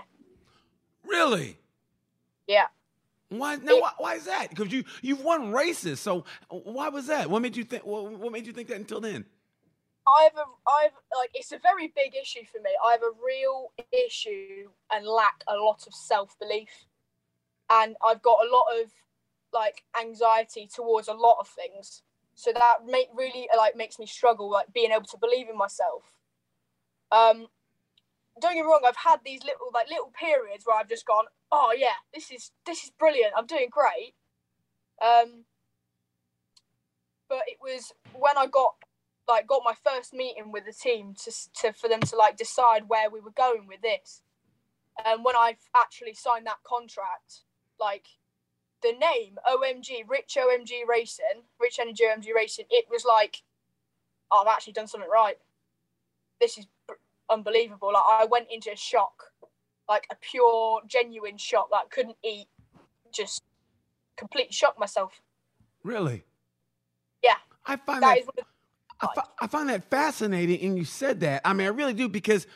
[1.06, 1.60] Really?
[2.48, 2.68] Yeah.
[3.30, 3.80] Why now?
[3.80, 4.50] Why, why, is that?
[4.50, 7.30] Because you you've won races, so why was that?
[7.30, 7.86] What made you think?
[7.86, 9.26] What, what made you think that until then?
[10.08, 12.70] I have a, I have like it's a very big issue for me.
[12.86, 16.70] I have a real issue and lack a lot of self belief,
[17.72, 18.92] and I've got a lot of
[19.52, 22.04] like anxiety towards a lot of things.
[22.36, 26.04] So that make really like makes me struggle like being able to believe in myself.
[27.12, 27.48] Um,
[28.42, 31.26] don't get me wrong, I've had these little like little periods where I've just gone,
[31.52, 33.34] oh yeah, this is this is brilliant.
[33.36, 34.16] I'm doing great.
[35.02, 35.46] Um,
[37.30, 38.76] but it was when I got
[39.28, 42.84] like got my first meeting with the team to to for them to like decide
[42.88, 44.22] where we were going with this.
[45.04, 47.42] And when I actually signed that contract,
[47.80, 48.06] like
[48.82, 53.42] the name OMG, Rich OMG Racing, Rich Energy OMG Racing, it was like,
[54.32, 55.38] oh, I've actually done something right.
[56.40, 56.68] This is
[57.30, 57.92] unbelievable.
[57.94, 59.32] Like I went into a shock,
[59.88, 61.70] like a pure, genuine shock.
[61.72, 62.48] Like couldn't eat,
[63.12, 63.44] just
[64.18, 65.22] completely shocked myself.
[65.84, 66.24] Really?
[67.24, 67.36] Yeah.
[67.66, 68.20] I find that.
[68.36, 68.46] that
[69.02, 71.42] I, fi- I find that fascinating, and you said that.
[71.44, 72.48] I mean, I really do because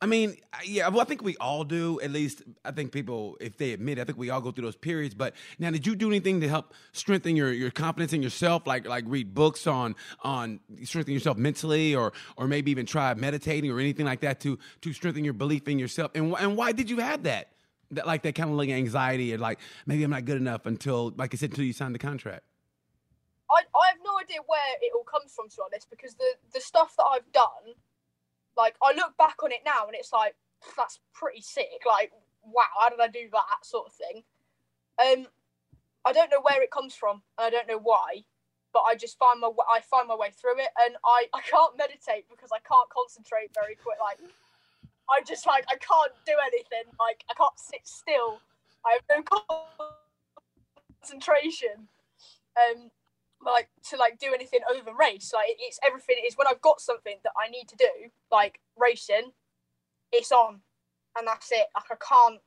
[0.00, 2.00] I mean, yeah, well, I think we all do.
[2.00, 4.64] At least, I think people, if they admit, it, I think we all go through
[4.64, 5.12] those periods.
[5.12, 8.64] But now, did you do anything to help strengthen your, your confidence in yourself?
[8.64, 13.72] Like like read books on on strengthening yourself mentally, or or maybe even try meditating
[13.72, 16.12] or anything like that to to strengthen your belief in yourself.
[16.14, 17.48] And and why did you have that?
[17.90, 21.12] That like that kind of like anxiety, or like maybe I'm not good enough until,
[21.16, 22.44] like I said, until you signed the contract.
[23.50, 26.34] I I have no idea where it all comes from, to be honest, because the
[26.54, 27.74] the stuff that I've done
[28.58, 30.34] like I look back on it now and it's like
[30.76, 31.86] that's pretty sick.
[31.86, 34.24] Like wow, how did I do that sort of thing?
[34.98, 35.26] Um,
[36.04, 37.22] I don't know where it comes from.
[37.38, 38.24] and I don't know why,
[38.72, 41.78] but I just find my I find my way through it, and I I can't
[41.78, 43.98] meditate because I can't concentrate very quick.
[44.00, 44.18] Like
[45.10, 46.92] I just like I can't do anything.
[46.98, 48.40] Like I can't sit still.
[48.84, 49.22] I have no
[51.00, 51.88] concentration.
[52.58, 52.90] Um,
[53.44, 55.32] like to like do anything over race.
[55.32, 59.32] Like it's everything is when I've got something that I need to do, like racing,
[60.12, 60.60] it's on,
[61.16, 61.66] and that's it.
[61.74, 62.40] Like I can't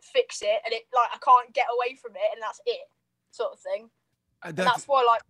[0.00, 2.88] fix it, and it like I can't get away from it, and that's it,
[3.30, 3.90] sort of thing.
[4.42, 4.58] Uh, that's...
[4.58, 5.22] And that's why like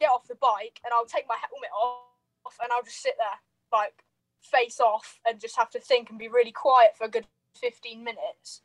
[0.00, 3.40] get off the bike, and I'll take my helmet off, and I'll just sit there
[3.72, 4.04] like
[4.42, 7.26] face off, and just have to think and be really quiet for a good
[7.60, 8.62] fifteen minutes.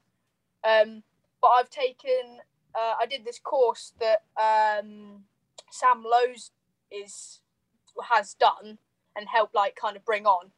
[0.64, 1.04] Um,
[1.42, 2.40] but I've taken.
[2.74, 5.24] Uh, I did this course that um,
[5.76, 6.52] Sam Lowes
[6.92, 7.42] is
[8.10, 8.78] has done
[9.16, 10.52] and helped like kind of bring on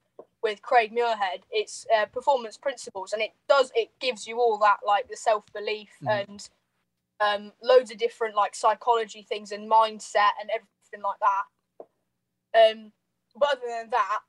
[0.44, 1.42] with Craig Muirhead.
[1.52, 5.44] It's uh, performance principles, and it does it gives you all that like the self
[5.54, 6.24] belief mm.
[6.24, 6.50] and
[7.20, 11.46] um, loads of different like psychology things and mindset and everything like that.
[12.58, 12.92] Um,
[13.36, 14.20] but other than that,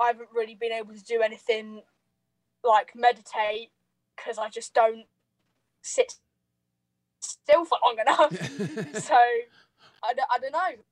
[0.00, 1.82] I haven't really been able to do anything
[2.64, 3.70] like meditate
[4.16, 5.06] because I just don't
[5.82, 6.14] sit
[7.20, 9.02] still for long enough.
[9.02, 9.18] so
[10.04, 10.82] I, I don't know.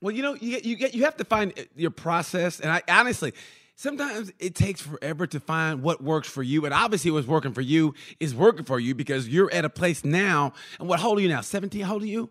[0.00, 2.70] Well, you know, you get, you get you have to find uh, your process, and
[2.70, 3.34] I honestly,
[3.76, 6.64] sometimes it takes forever to find what works for you.
[6.64, 10.04] And obviously, what's working for you is working for you because you're at a place
[10.04, 10.54] now.
[10.80, 11.00] And what?
[11.00, 11.42] How old are you now?
[11.42, 11.82] Seventeen.
[11.82, 12.30] How old are you?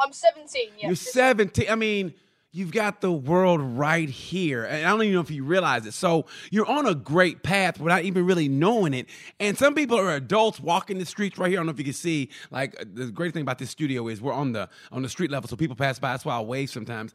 [0.00, 0.70] I'm 17.
[0.78, 0.88] Yeah.
[0.88, 1.66] You're 17.
[1.70, 2.14] I mean,
[2.54, 4.64] you've got the world right here.
[4.64, 5.92] And I don't even know if you realize it.
[5.92, 9.08] So you're on a great path without even really knowing it.
[9.40, 11.58] And some people are adults walking the streets right here.
[11.58, 12.30] I don't know if you can see.
[12.52, 15.32] Like uh, the great thing about this studio is we're on the on the street
[15.32, 16.12] level, so people pass by.
[16.12, 17.12] That's why I wave sometimes.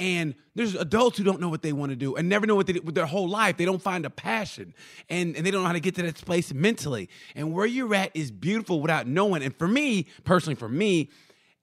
[0.00, 2.66] And there's adults who don't know what they want to do and never know what
[2.66, 3.58] they do with their whole life.
[3.58, 4.74] They don't find a passion
[5.08, 7.08] and, and they don't know how to get to that place mentally.
[7.36, 9.42] And where you're at is beautiful without knowing.
[9.42, 11.10] And for me, personally, for me,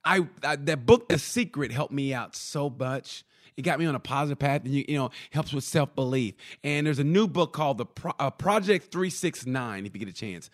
[0.07, 3.25] I, I, that book, The Secret, helped me out so much.
[3.57, 6.35] It got me on a positive path, and you, you know helps with self belief.
[6.63, 9.85] And there's a new book called the Pro, uh, Project Three Six Nine.
[9.85, 10.49] If you get a chance,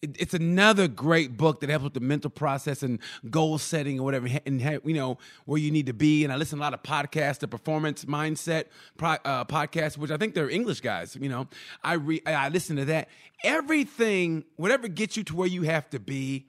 [0.00, 4.04] it, it's another great book that helps with the mental process and goal setting or
[4.04, 6.24] whatever, and you know where you need to be.
[6.24, 10.12] And I listen to a lot of podcasts, the Performance Mindset pro, uh, podcast, which
[10.12, 11.14] I think they're English guys.
[11.20, 11.48] You know,
[11.82, 13.08] I re, I listen to that.
[13.42, 16.46] Everything, whatever gets you to where you have to be,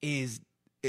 [0.00, 0.40] is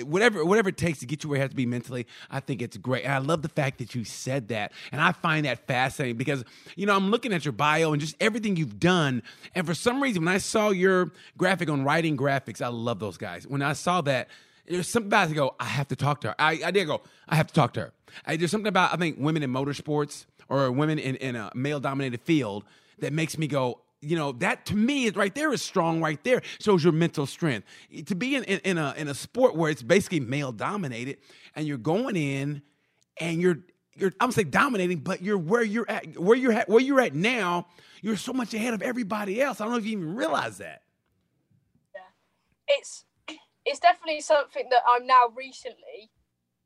[0.03, 2.61] whatever whatever it takes to get you where you have to be mentally, I think
[2.61, 3.03] it's great.
[3.03, 4.71] And I love the fact that you said that.
[4.91, 6.43] And I find that fascinating because,
[6.75, 9.23] you know, I'm looking at your bio and just everything you've done.
[9.53, 13.17] And for some reason, when I saw your graphic on writing graphics, I love those
[13.17, 13.47] guys.
[13.47, 14.29] When I saw that,
[14.67, 16.35] there's something about it to go, I have to talk to her.
[16.39, 17.93] I, I did go, I have to talk to her.
[18.25, 21.79] I, there's something about, I think, women in motorsports or women in, in a male
[21.79, 22.65] dominated field
[22.99, 26.23] that makes me go, you know that to me is right there is strong right
[26.23, 26.41] there.
[26.59, 27.67] Shows your mental strength.
[28.05, 31.17] To be in, in, in, a in a sport where it's basically male dominated
[31.55, 32.61] and you're going in
[33.19, 33.59] and you're
[33.95, 37.13] you're I'm saying dominating but you're where you're at where you're at where you're at
[37.15, 37.67] now
[38.01, 39.59] you're so much ahead of everybody else.
[39.59, 40.83] I don't know if you even realize that.
[41.93, 42.01] Yeah.
[42.67, 43.05] It's
[43.65, 46.11] it's definitely something that I'm now recently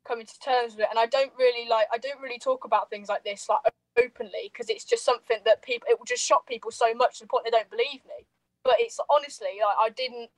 [0.06, 2.90] coming to terms with it and I don't really like I don't really talk about
[2.90, 3.60] things like this like
[4.04, 7.24] openly because it's just something that people it will just shock people so much to
[7.24, 8.26] the point they don't believe me.
[8.64, 10.30] But it's honestly like I didn't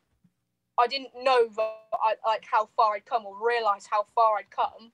[0.79, 1.49] I didn't know
[1.93, 4.91] I, like how far I'd come or realize how far I'd come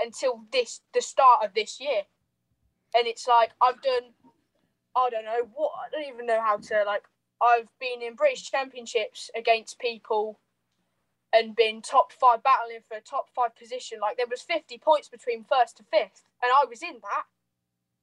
[0.00, 2.02] until this the start of this year.
[2.96, 4.12] And it's like I've done
[4.96, 7.04] I don't know what I don't even know how to like
[7.42, 10.38] I've been in British Championships against people
[11.32, 13.98] and been top five battling for a top five position.
[14.00, 17.24] Like there was 50 points between first to fifth, and I was in that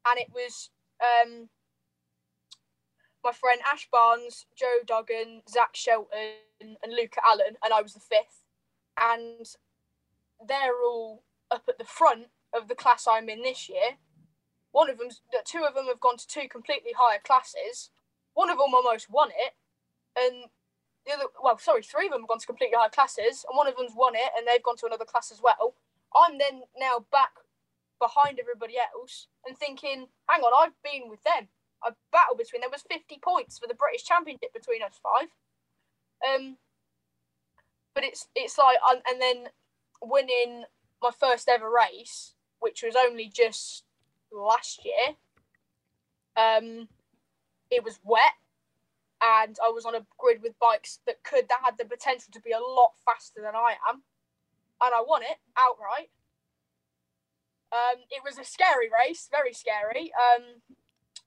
[0.07, 0.69] and it was
[1.01, 1.49] um,
[3.23, 7.99] my friend Ash Barnes, Joe Duggan, Zach Shelton, and Luca Allen, and I was the
[7.99, 8.43] fifth.
[8.99, 9.45] And
[10.45, 13.97] they're all up at the front of the class I'm in this year.
[14.71, 15.09] One of them,
[15.45, 17.91] two of them have gone to two completely higher classes.
[18.33, 19.53] One of them almost won it,
[20.17, 20.49] and
[21.05, 23.67] the other, well, sorry, three of them have gone to completely higher classes, and one
[23.67, 25.75] of them's won it, and they've gone to another class as well.
[26.15, 27.31] I'm then now back
[28.03, 31.47] behind everybody else and thinking, hang on, I've been with them.
[31.85, 35.31] A battle between there was 50 points for the British Championship between us five.
[36.23, 36.57] Um,
[37.95, 39.49] but it's it's like and then
[40.01, 40.63] winning
[41.01, 43.83] my first ever race, which was only just
[44.31, 45.15] last year.
[46.35, 46.87] Um,
[47.69, 48.39] it was wet,
[49.21, 52.41] and I was on a grid with bikes that could that had the potential to
[52.41, 54.03] be a lot faster than I am,
[54.81, 56.09] and I won it outright.
[57.73, 60.11] Um, it was a scary race, very scary,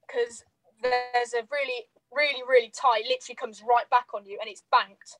[0.06, 0.44] because
[0.84, 4.62] um, there's a really, really, really tight, literally comes right back on you and it's
[4.70, 5.18] banked.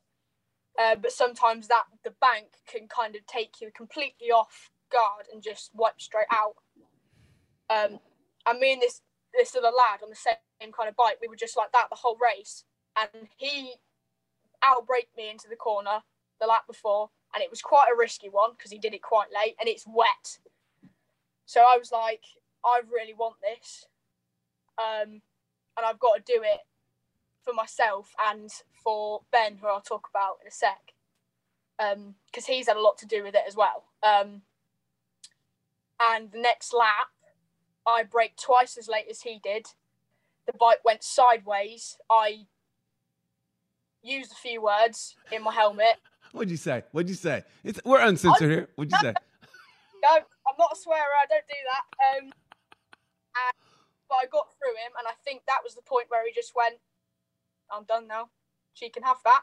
[0.79, 5.43] Uh, but sometimes that the bank can kind of take you completely off guard and
[5.43, 6.55] just wipe straight out.
[7.71, 7.99] Um,
[8.47, 9.01] and me and this
[9.37, 11.97] this other lad on the same kind of bike, we were just like that the
[11.97, 12.65] whole race.
[12.97, 13.75] And he
[14.65, 16.03] outbraked me into the corner
[16.41, 19.29] the lap before, and it was quite a risky one because he did it quite
[19.35, 20.39] late, and it's wet.
[21.47, 22.23] So I was like,
[22.65, 23.87] I really want this,
[24.79, 25.23] um,
[25.77, 26.61] and I've got to do it
[27.45, 28.51] for myself and
[28.83, 30.93] for Ben, who I'll talk about in a sec,
[31.79, 33.85] because um, he's had a lot to do with it as well.
[34.03, 34.43] Um,
[36.01, 37.09] and the next lap,
[37.87, 39.67] I braked twice as late as he did.
[40.47, 41.97] The bike went sideways.
[42.11, 42.47] I
[44.03, 45.97] used a few words in my helmet.
[46.33, 46.83] What'd you say?
[46.91, 47.45] What'd you say?
[47.63, 48.69] It's, we're uncensored I, here.
[48.75, 49.15] What'd you say?
[50.03, 51.15] No, I'm not a swearer.
[51.19, 51.85] I don't do that.
[51.99, 53.57] Um, and,
[54.09, 56.55] but I got through him, and I think that was the point where he just
[56.55, 56.79] went,
[57.71, 58.31] "I'm done now.
[58.75, 59.43] She can have that."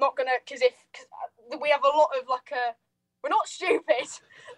[0.00, 1.06] Not gonna, because if cause
[1.52, 2.74] uh, we have a lot of like a,
[3.22, 4.08] we're not stupid.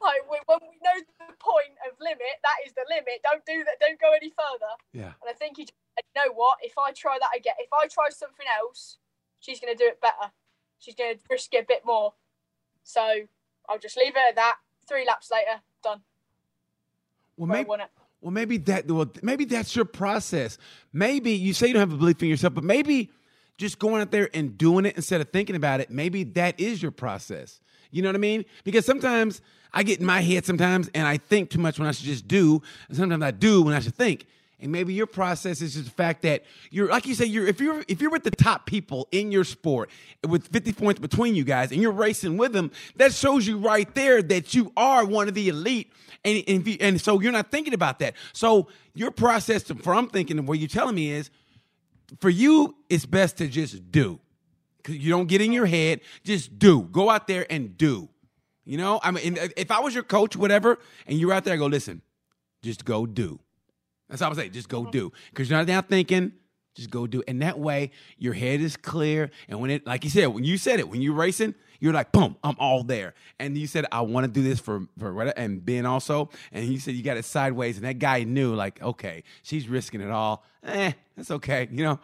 [0.00, 3.20] like we, when we know the point of limit, that is the limit.
[3.26, 3.82] Don't do that.
[3.82, 4.72] Don't go any further.
[4.94, 5.12] Yeah.
[5.20, 6.62] And I think he, you know what?
[6.62, 8.96] If I try that again, if I try something else,
[9.40, 10.32] she's gonna do it better.
[10.78, 12.14] She's gonna risk it a bit more.
[12.84, 13.26] So
[13.68, 14.56] I'll just leave it at that
[14.88, 16.00] three laps later, done.
[17.36, 17.68] Well, maybe,
[18.20, 18.90] well, maybe that.
[18.90, 20.58] Well, maybe that's your process.
[20.92, 23.10] Maybe you say you don't have a belief in yourself, but maybe
[23.58, 25.90] just going out there and doing it instead of thinking about it.
[25.90, 27.60] Maybe that is your process.
[27.90, 28.44] You know what I mean?
[28.64, 29.40] Because sometimes
[29.72, 32.26] I get in my head sometimes, and I think too much when I should just
[32.26, 34.26] do, and sometimes I do when I should think.
[34.58, 37.60] And maybe your process is just the fact that you're, like you say, you're if
[37.60, 39.90] you're if you're with the top people in your sport
[40.26, 43.92] with 50 points between you guys, and you're racing with them, that shows you right
[43.94, 45.92] there that you are one of the elite.
[46.24, 48.14] And and, you, and so you're not thinking about that.
[48.32, 51.30] So your process, for I'm thinking, what you're telling me is,
[52.20, 54.20] for you, it's best to just do.
[54.84, 56.82] Cause you don't get in your head, just do.
[56.82, 58.08] Go out there and do.
[58.64, 61.56] You know, I mean, if I was your coach, whatever, and you're out there, I
[61.56, 62.02] go, listen,
[62.62, 63.38] just go do.
[64.08, 64.52] That's all I'm saying.
[64.52, 65.12] Just go do.
[65.30, 66.32] Because you're not now thinking,
[66.74, 67.22] just go do.
[67.26, 69.30] And that way, your head is clear.
[69.48, 72.12] And when it, like you said, when you said it, when you're racing, you're like,
[72.12, 73.14] boom, I'm all there.
[73.38, 76.30] And you said, I want to do this for, for and Ben also.
[76.52, 77.76] And you said you got it sideways.
[77.76, 80.44] And that guy knew, like, okay, she's risking it all.
[80.62, 81.68] Eh, that's okay.
[81.70, 82.00] You know,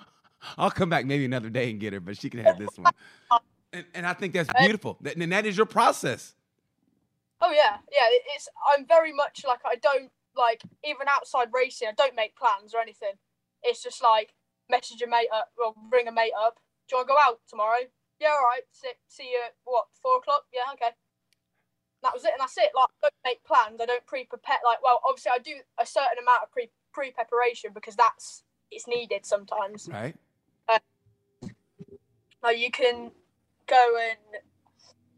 [0.59, 2.93] I'll come back maybe another day and get her, but she can have this one.
[3.73, 4.99] And, and I think that's beautiful.
[5.05, 6.35] And that is your process.
[7.45, 8.07] Oh yeah, yeah.
[8.37, 11.89] It's I'm very much like I don't like even outside racing.
[11.89, 13.17] I don't make plans or anything.
[13.63, 14.35] It's just like
[14.71, 16.59] message a mate up, or ring a mate up.
[16.89, 17.85] Do you want to go out tomorrow?
[18.21, 18.63] Yeah, all right.
[18.73, 20.45] See, see you at what four o'clock?
[20.53, 20.95] Yeah, okay.
[22.03, 22.71] That was it, and that's it.
[22.75, 23.81] Like I don't make plans.
[23.81, 24.59] I don't pre-prepare.
[24.65, 29.25] Like, well, obviously I do a certain amount of pre pre-preparation because that's it's needed
[29.25, 29.89] sometimes.
[29.91, 30.17] Right?
[30.69, 31.51] Um,
[32.43, 33.13] like you can
[33.67, 34.43] go and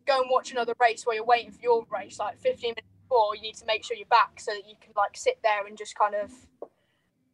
[0.07, 2.19] go and watch another race while you're waiting for your race.
[2.19, 4.93] Like 15 minutes before, you need to make sure you're back so that you can
[4.97, 6.33] like sit there and just kind of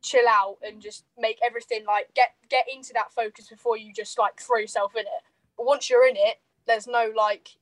[0.03, 4.19] chill out and just make everything like get get into that focus before you just
[4.19, 5.23] like throw yourself in it.
[5.57, 7.57] But once you're in it, there's no like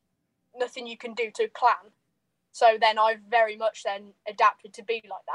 [0.56, 1.92] nothing you can do to plan.
[2.52, 5.26] So then I've very much then adapted to be like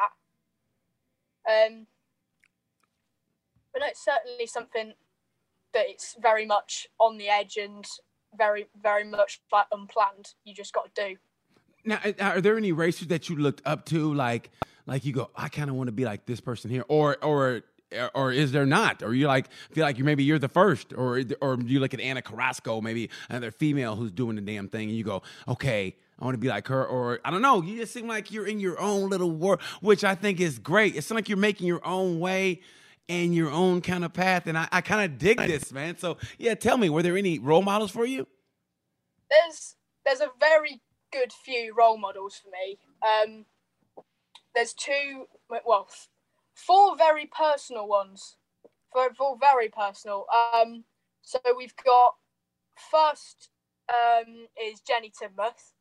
[1.45, 1.67] that.
[1.67, 1.87] Um,
[3.71, 4.93] but no, it's certainly something
[5.73, 7.85] that it's very much on the edge and
[8.37, 10.33] very, very much like unplanned.
[10.43, 11.17] You just got to do.
[11.85, 14.51] Now, are there any racers that you looked up to, like,
[14.85, 17.61] like you go, I kind of want to be like this person here, or, or,
[18.13, 19.03] or is there not?
[19.03, 21.99] Or you like feel like you maybe you're the first, or, or you look at
[21.99, 26.25] Ana Carrasco, maybe another female who's doing the damn thing, and you go, okay, I
[26.25, 27.61] want to be like her, or I don't know.
[27.61, 30.95] You just seem like you're in your own little world, which I think is great.
[30.95, 32.61] It's like you're making your own way
[33.09, 35.97] and your own kind of path, and I, I kind of dig this, man.
[35.97, 38.27] So yeah, tell me, were there any role models for you?
[39.29, 39.75] There's
[40.05, 40.81] there's a very
[41.13, 42.77] good few role models for me.
[43.01, 43.45] Um,
[44.55, 45.87] there's two, well,
[46.55, 48.37] four very personal ones.
[48.91, 50.25] Four, four very personal.
[50.53, 50.83] Um,
[51.21, 52.15] so we've got
[52.91, 53.49] first
[53.89, 55.73] um, is Jenny Tinmouth.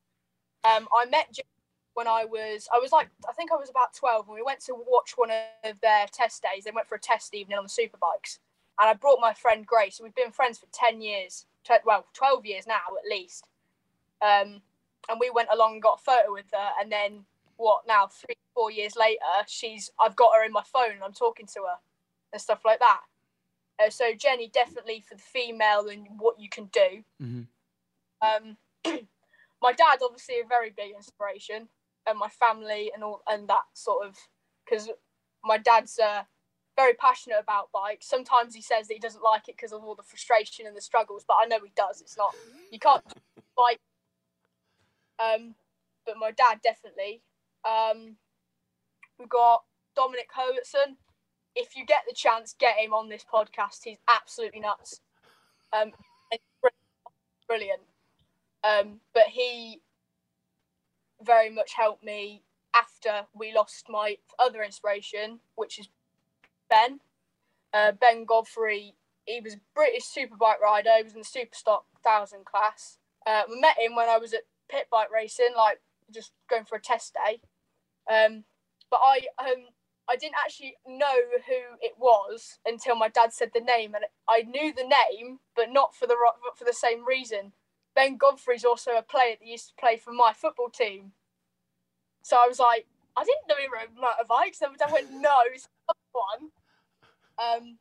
[0.65, 1.47] Um, I met Jenny
[1.95, 4.61] when I was I was like I think I was about twelve, and we went
[4.61, 6.65] to watch one of their test days.
[6.65, 8.39] They went for a test evening on the superbikes,
[8.81, 10.01] and I brought my friend Grace.
[10.03, 13.45] We've been friends for ten years, tw- well, twelve years now at least.
[14.23, 14.63] Um,
[15.09, 17.25] and we went along and got a photo with her, and then
[17.57, 17.83] what?
[17.87, 20.93] Now three, four years later, she's I've got her in my phone.
[20.93, 21.79] and I'm talking to her
[22.33, 23.01] and stuff like that.
[23.83, 27.05] Uh, so Jenny definitely for the female and what you can do.
[27.21, 27.47] Mhm.
[28.21, 28.57] Um,
[29.63, 31.69] my dad obviously a very big inspiration,
[32.07, 34.17] and my family and all and that sort of
[34.65, 34.91] because
[35.45, 36.23] my dad's uh,
[36.77, 38.07] very passionate about bikes.
[38.07, 40.81] Sometimes he says that he doesn't like it because of all the frustration and the
[40.81, 42.01] struggles, but I know he does.
[42.01, 42.35] It's not
[42.71, 43.03] you can't
[43.57, 43.81] bike.
[45.23, 45.55] Um,
[46.07, 47.23] but my dad definitely.
[47.65, 48.17] Um,
[49.19, 49.63] we've got
[49.95, 50.97] Dominic Herbertson.
[51.55, 53.81] If you get the chance, get him on this podcast.
[53.85, 55.01] He's absolutely nuts.
[55.73, 55.93] Um,
[57.47, 57.83] brilliant.
[58.65, 59.81] Um, but he
[61.23, 62.43] very much helped me
[62.75, 65.89] after we lost my other inspiration, which is
[66.71, 67.01] Ben.
[67.75, 68.95] Uh, ben Godfrey,
[69.27, 70.91] he was a British superbike rider.
[70.97, 72.99] He was in the Superstock 1000 class.
[73.27, 74.43] Uh, we met him when I was at
[74.73, 75.81] pit bike racing, like
[76.13, 77.41] just going for a test day.
[78.13, 78.45] Um,
[78.91, 79.67] but I um,
[80.11, 81.17] I didn't actually know
[81.47, 85.71] who it was until my dad said the name, and I knew the name, but
[85.71, 86.17] not for the
[86.57, 87.53] for the same reason.
[87.95, 91.13] Ben Godfrey's also a player that used to play for my football team.
[92.23, 94.63] So I was like, I didn't know he rode motorbikes.
[94.63, 95.69] And my dad went, no, it's
[96.13, 96.51] one.
[97.39, 97.79] Um,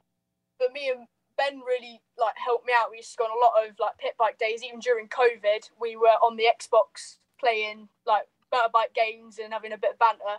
[0.59, 1.07] but me and
[1.41, 2.91] Ben really like helped me out.
[2.91, 5.69] We used to go on a lot of like pit bike days, even during COVID.
[5.79, 10.37] We were on the Xbox playing like motorbike games and having a bit of banter.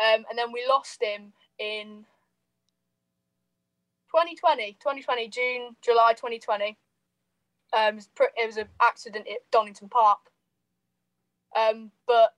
[0.00, 2.06] Um, and then we lost him in
[4.10, 6.76] 2020, 2020, June, July 2020.
[7.72, 10.18] Um, it was, an accident at Donington Park.
[11.54, 12.34] Um, but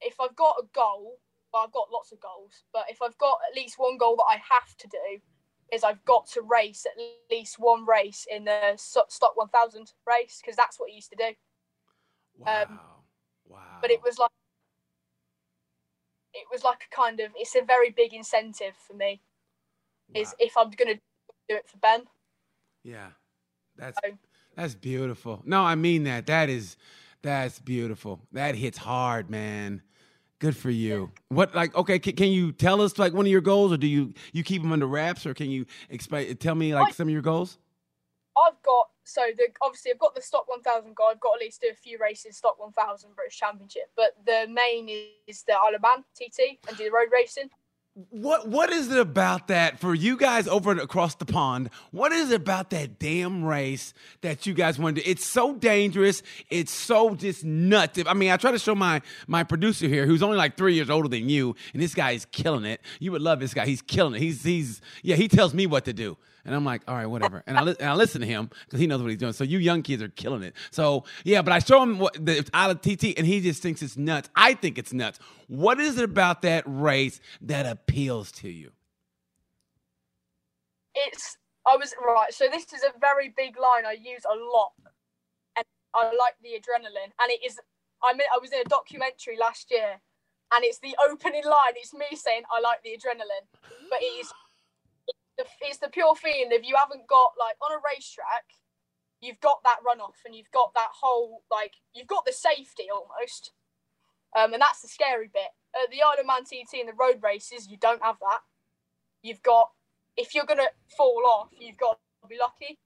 [0.00, 1.18] if I've got a goal,
[1.52, 4.30] well, I've got lots of goals, but if I've got at least one goal that
[4.30, 5.20] I have to do,
[5.72, 7.00] is I've got to race at
[7.30, 11.32] least one race in the Stock 1000 race because that's what he used to do.
[12.38, 12.62] Wow.
[12.68, 12.80] Um,
[13.48, 13.58] wow.
[13.80, 14.30] But it was like,
[16.32, 19.20] it was like a kind of, it's a very big incentive for me.
[20.14, 22.04] Is if I'm gonna do it for Ben.
[22.82, 23.08] Yeah.
[23.76, 24.18] That's So-
[24.54, 25.42] that's beautiful.
[25.44, 26.26] No, I mean that.
[26.26, 26.76] That is
[27.22, 28.20] that's beautiful.
[28.32, 29.82] That hits hard, man.
[30.40, 31.10] Good for you.
[31.28, 33.86] What like okay, can, can you tell us like one of your goals or do
[33.86, 37.08] you you keep them under wraps or can you explain tell me like I- some
[37.08, 37.58] of your goals?
[38.36, 41.06] I've got so the obviously I've got the stock 1000 goal.
[41.10, 44.88] I've got at least do a few races stock 1000 British Championship, but the main
[45.26, 47.48] is the Isle of Man TT and do the road racing.
[48.10, 51.70] What what is it about that for you guys over across the pond?
[51.92, 55.08] What is it about that damn race that you guys want to?
[55.08, 56.20] It's so dangerous.
[56.50, 58.00] It's so just nuts.
[58.04, 60.90] I mean, I try to show my my producer here, who's only like three years
[60.90, 62.80] older than you, and this guy is killing it.
[62.98, 63.64] You would love this guy.
[63.64, 64.20] He's killing it.
[64.20, 65.14] He's he's yeah.
[65.14, 66.16] He tells me what to do.
[66.44, 67.42] And I'm like, all right, whatever.
[67.46, 69.32] And I, li- and I listen to him because he knows what he's doing.
[69.32, 70.54] So you young kids are killing it.
[70.70, 73.62] So yeah, but I show him what the it's out of TT, and he just
[73.62, 74.28] thinks it's nuts.
[74.36, 75.18] I think it's nuts.
[75.48, 78.72] What is it about that race that appeals to you?
[80.94, 82.32] It's I was right.
[82.32, 84.72] So this is a very big line I use a lot,
[85.56, 85.64] and
[85.94, 87.12] I like the adrenaline.
[87.20, 87.58] And it is
[88.02, 90.00] I mean I was in a documentary last year,
[90.52, 91.72] and it's the opening line.
[91.76, 93.48] It's me saying I like the adrenaline,
[93.88, 94.30] but it is
[95.36, 98.44] the it's the pure feeling if you haven't got like on a racetrack,
[99.20, 103.52] you've got that runoff and you've got that whole like you've got the safety almost,
[104.36, 105.50] um, and that's the scary bit.
[105.74, 108.40] At the Isle of Man TT and the road races, you don't have that.
[109.22, 109.70] You've got
[110.16, 112.78] if you're gonna fall off, you've got to be lucky.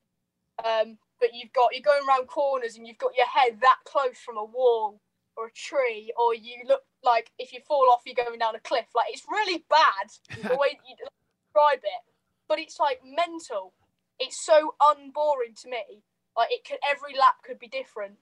[0.64, 4.18] Um, but you've got you're going around corners and you've got your head that close
[4.24, 5.00] from a wall
[5.36, 8.60] or a tree, or you look like if you fall off, you're going down a
[8.60, 8.86] cliff.
[8.94, 12.02] Like it's really bad the way you describe it,
[12.48, 13.72] but it's like mental.
[14.18, 16.02] It's so unboring to me.
[16.36, 18.14] Like it could every lap could be different.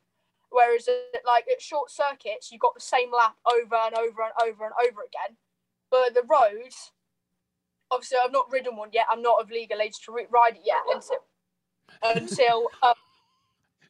[0.50, 4.32] Whereas at, like at short circuits, you've got the same lap over and over and
[4.42, 5.36] over and over again.
[5.90, 6.92] But the roads,
[7.90, 9.06] obviously, I've not ridden one yet.
[9.10, 11.18] I'm not of legal age to ride it yet until
[12.02, 12.94] until uh,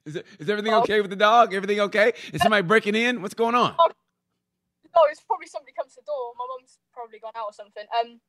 [0.07, 0.81] Is, it, is everything Oh.
[0.83, 1.53] okay with the dog?
[1.53, 2.13] Everything okay?
[2.33, 3.23] Is somebody breaking in?
[3.23, 3.75] What's going on?
[3.77, 6.33] no, it's probably somebody comes to the door.
[6.39, 7.83] My mum's probably gone out or something.
[8.01, 8.21] Um,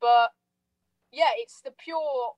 [0.00, 0.30] but
[1.12, 2.34] yeah, it's the pure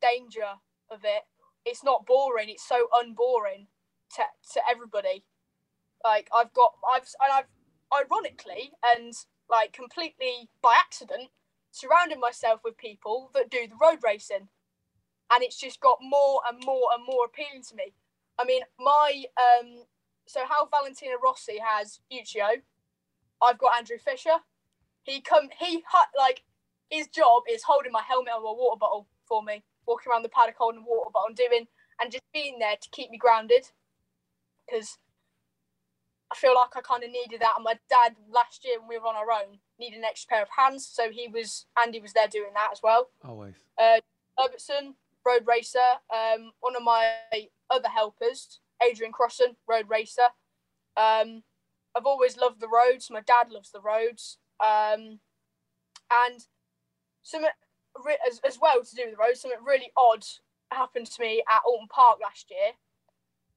[0.00, 0.60] danger
[0.90, 1.22] of it.
[1.64, 2.48] It's not boring.
[2.50, 3.68] It's so unboring
[4.16, 4.22] to
[4.52, 5.24] to everybody.
[6.04, 7.46] Like I've got, I've and I've
[7.92, 9.14] ironically and
[9.50, 11.30] like completely by accident
[11.70, 14.48] surrounded myself with people that do the road racing,
[15.32, 17.94] and it's just got more and more and more appealing to me.
[18.38, 19.84] I mean, my um,
[20.26, 22.62] so how Valentino Rossi has Uccio,
[23.42, 24.38] I've got Andrew Fisher.
[25.04, 25.82] He come he
[26.18, 26.42] like
[26.92, 30.28] his job is holding my helmet and my water bottle for me, walking around the
[30.28, 31.66] paddock holding a water bottle and doing
[32.00, 33.64] and just being there to keep me grounded.
[34.68, 34.98] Because
[36.30, 37.54] I feel like I kind of needed that.
[37.56, 40.42] And my dad last year when we were on our own needed an extra pair
[40.42, 43.08] of hands, so he was Andy was there doing that as well.
[43.24, 43.54] Always.
[43.80, 44.00] Uh,
[44.38, 45.96] Herbertson, road racer.
[46.14, 47.10] Um, one of my
[47.70, 50.28] other helpers, Adrian Crossan, road racer.
[50.96, 51.42] Um,
[51.96, 53.10] I've always loved the roads.
[53.10, 54.38] My dad loves the roads.
[54.60, 55.20] Um,
[56.10, 56.46] and
[57.22, 57.50] something
[58.26, 60.24] as, as well to do with the roads, something really odd
[60.70, 62.72] happened to me at Oulton Park last year.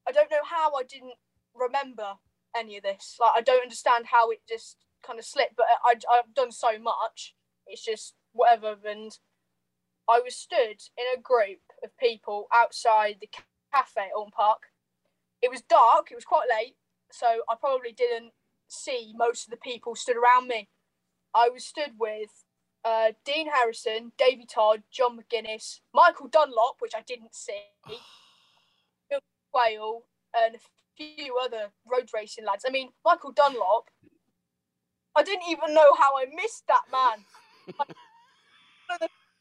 [0.08, 1.14] I don't know how I didn't
[1.54, 2.14] remember
[2.56, 3.16] any of this.
[3.20, 6.78] Like, I don't understand how it just kind of slipped, but I, I've done so
[6.78, 7.34] much.
[7.66, 8.76] It's just whatever.
[8.84, 9.16] And
[10.08, 13.28] I was stood in a group of people outside the
[13.72, 14.62] cafe at Oulton Park.
[15.42, 16.76] It was dark, it was quite late,
[17.10, 18.32] so I probably didn't
[18.68, 20.68] see most of the people stood around me.
[21.34, 22.30] I was stood with
[22.86, 27.60] uh, Dean Harrison, Davey Todd, John McGuinness, Michael Dunlop, which I didn't see,
[29.10, 29.18] Bill
[29.52, 30.04] Whale,
[30.40, 30.58] and a
[30.96, 32.64] few other road racing lads.
[32.66, 33.90] I mean, Michael Dunlop,
[35.16, 37.24] I didn't even know how I missed that man.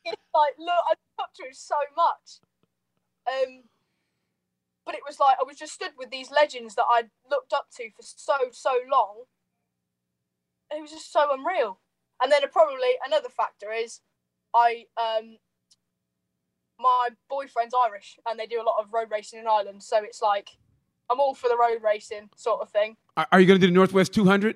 [0.06, 2.40] it's like look, I looked up to him so much.
[3.28, 3.64] Um,
[4.88, 7.68] but it was like I was just stood with these legends that I'd looked up
[7.78, 9.26] to for so so long.
[10.72, 11.80] It was just so unreal.
[12.22, 14.02] And then probably another factor is
[14.56, 15.38] I um
[16.80, 20.22] my boyfriend's Irish and they do a lot of road racing in Ireland, so it's
[20.22, 20.50] like
[21.10, 22.98] I'm all for the road racing sort of thing.
[23.16, 24.56] Are, you going to do the Northwest 200?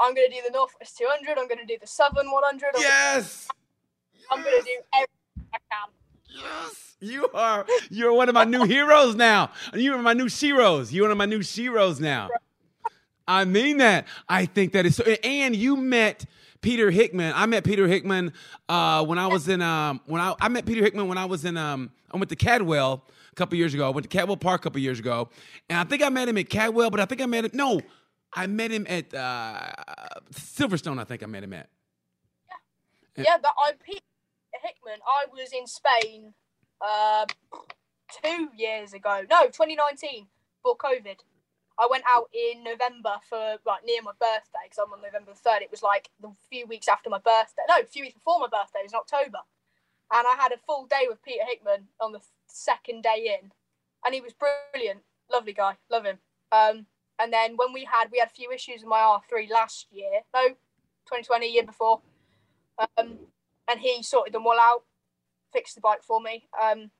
[0.00, 1.38] I'm going to do the Northwest 200.
[1.38, 2.66] I'm going to do the Southern 100.
[2.74, 3.48] I'm, Yes.
[4.30, 5.88] I'm going to do everything I can.
[6.34, 6.96] Yes.
[7.00, 9.50] You are you're one of my new heroes now.
[9.74, 10.92] You are my new sheroes.
[10.92, 12.30] You're one of my new sheroes now.
[13.26, 14.06] I mean that.
[14.28, 15.04] I think that is so.
[15.04, 16.24] And you met
[16.62, 17.32] Peter Hickman.
[17.36, 18.32] I met Peter Hickman
[18.68, 21.44] uh, when I was in um, when I I met Peter Hickman when I was
[21.44, 23.86] in um, I went to Cadwell a couple years ago.
[23.86, 25.28] I went to Cadwell Park a couple years ago,
[25.68, 27.50] and I think I met him at Cadwell, but I think I met him.
[27.52, 27.80] No,
[28.32, 29.72] I met him at uh,
[30.32, 30.98] Silverstone.
[31.00, 31.68] I think I met him at.
[33.16, 33.36] Yeah, yeah.
[33.42, 34.00] But I Peter
[34.62, 34.98] Hickman.
[35.06, 36.32] I was in Spain
[36.80, 37.26] uh,
[38.22, 39.22] two years ago.
[39.28, 40.28] No, 2019
[40.62, 41.16] for COVID.
[41.78, 45.62] I went out in November for like near my birthday because I'm on November 3rd.
[45.62, 47.62] It was like the few weeks after my birthday.
[47.68, 48.80] No, a few weeks before my birthday.
[48.80, 49.38] It was in October.
[50.12, 53.50] And I had a full day with Peter Hickman on the second day in.
[54.04, 55.00] And he was brilliant.
[55.30, 55.76] Lovely guy.
[55.90, 56.18] Love him.
[56.50, 56.86] Um,
[57.18, 60.20] and then when we had, we had a few issues with my R3 last year.
[60.34, 62.02] No, 2020, year before.
[62.78, 63.18] Um,
[63.68, 64.82] and he sorted them all out,
[65.52, 66.48] fixed the bike for me.
[66.60, 66.90] Um,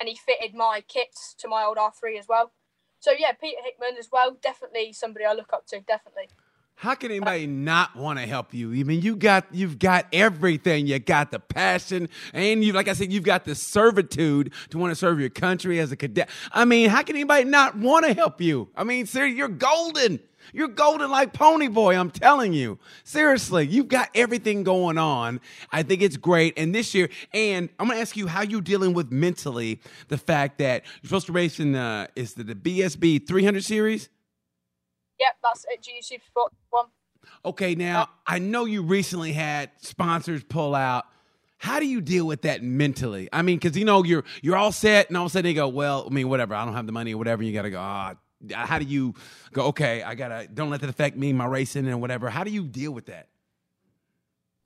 [0.00, 2.52] and he fitted my kits to my old R3 as well.
[3.00, 6.28] So yeah, Peter Hickman as well, definitely somebody I look up to, definitely.
[6.78, 8.70] How can uh, anybody not want to help you?
[8.72, 10.86] I mean, you got you've got everything.
[10.86, 14.92] You got the passion, and you, like I said, you've got the servitude to want
[14.92, 16.28] to serve your country as a cadet.
[16.52, 18.68] I mean, how can anybody not want to help you?
[18.76, 20.20] I mean, sir, you're golden.
[20.52, 22.78] You're golden like Pony Boy, I'm telling you.
[23.04, 25.40] Seriously, you've got everything going on.
[25.70, 26.54] I think it's great.
[26.56, 30.18] And this year, and I'm going to ask you how you're dealing with mentally the
[30.18, 34.08] fact that you're supposed to race in, uh, is the, the BSB 300 series?
[35.20, 35.82] Yep, that's it.
[35.82, 36.86] GC Sport 1.
[37.44, 41.04] Okay, now I know you recently had sponsors pull out.
[41.58, 43.28] How do you deal with that mentally?
[43.32, 45.54] I mean, because you know you're you're all set, and all of a sudden they
[45.54, 46.54] go, "Well, I mean, whatever.
[46.54, 48.14] I don't have the money or whatever." You got to go, "Ah,
[48.52, 49.14] how do you
[49.52, 52.30] go okay i gotta don't let that affect me my racing and whatever.
[52.30, 53.28] How do you deal with that?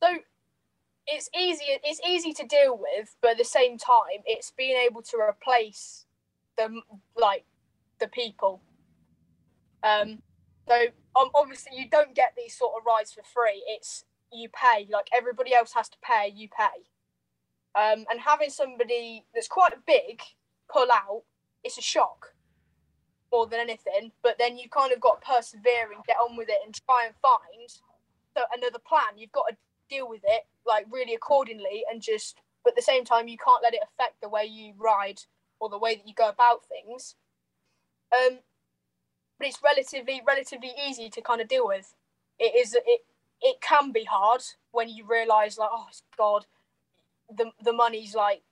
[0.03, 0.19] So
[1.07, 5.03] it's easy it's easy to deal with but at the same time it's being able
[5.03, 6.07] to replace
[6.57, 6.81] the
[7.17, 7.45] like
[7.99, 8.63] the people.
[9.83, 10.23] Um
[10.69, 10.75] so
[11.21, 13.63] um, obviously you don't get these sort of rides for free.
[13.67, 16.85] It's you pay like everybody else has to pay you pay.
[17.75, 20.23] Um and having somebody that's quite big
[20.73, 21.23] pull out
[21.65, 22.35] it's a shock
[23.33, 24.13] more than anything.
[24.23, 27.07] But then you kind of got to persevere and get on with it and try
[27.07, 27.71] and find
[28.37, 29.17] so another plan.
[29.17, 29.57] You've got to
[29.89, 32.41] deal with it like really accordingly and just.
[32.65, 35.23] But at the same time, you can't let it affect the way you ride
[35.59, 37.17] or the way that you go about things.
[38.13, 38.39] Um,
[39.39, 41.95] but it's relatively relatively easy to kind of deal with.
[42.39, 43.01] It is it
[43.41, 46.47] it can be hard when you realise like oh God,
[47.35, 48.43] the the money's like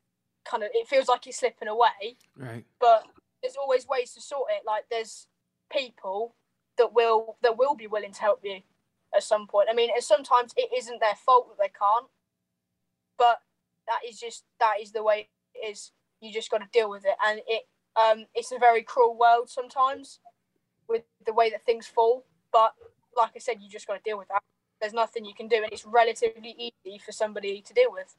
[0.45, 2.17] kind of it feels like it's slipping away.
[2.37, 2.65] Right.
[2.81, 3.05] But
[3.43, 4.63] there's always ways to sort it.
[4.67, 5.27] Like there's
[5.73, 6.35] people
[6.79, 8.61] that will that will be willing to help you
[9.15, 9.69] at some point.
[9.71, 12.07] I mean, and sometimes it isn't their fault that they can't,
[13.19, 13.41] but
[13.87, 15.93] that is just that is the way it is.
[16.21, 17.63] You just got to deal with it, and it
[18.01, 20.21] um it's a very cruel world sometimes
[20.89, 22.25] with the way that things fall.
[22.53, 22.75] But
[23.17, 24.43] like I said, you just got to deal with that.
[24.81, 28.17] There's nothing you can do, and it's relatively easy for somebody to deal with.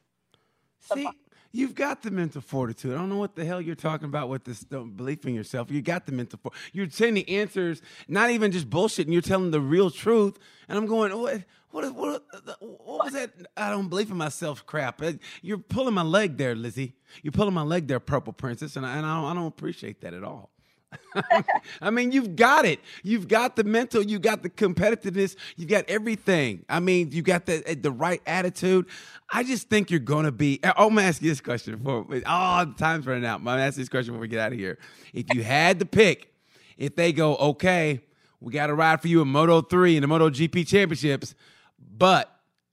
[0.80, 1.08] See,
[1.54, 2.92] You've got the mental fortitude.
[2.92, 5.70] I don't know what the hell you're talking about with this don't belief in yourself.
[5.70, 9.20] You got the mental for You're saying the answers, not even just bullshit, and you're
[9.20, 10.38] telling the real truth.
[10.66, 12.22] And I'm going, what, what, what,
[12.58, 13.32] what was that?
[13.54, 15.02] I don't believe in myself crap.
[15.02, 16.94] Uh, you're pulling my leg there, Lizzie.
[17.22, 20.00] You're pulling my leg there, Purple Princess, and I, and I, don't, I don't appreciate
[20.00, 20.51] that at all.
[21.80, 22.80] I mean, you've got it.
[23.02, 24.02] You've got the mental.
[24.02, 25.36] You got the competitiveness.
[25.56, 26.64] You got everything.
[26.68, 28.86] I mean, you got the eh, the right attitude.
[29.30, 30.60] I just think you're going to be.
[30.62, 32.06] Eh, oh, I'm gonna ask you this question before.
[32.26, 33.40] Oh, the time's running out.
[33.40, 34.78] I'm gonna ask this question before we get out of here.
[35.12, 36.32] If you had to pick,
[36.76, 38.00] if they go, okay,
[38.40, 41.34] we got a ride for you in Moto Three and the Moto GP Championships,
[41.78, 42.30] but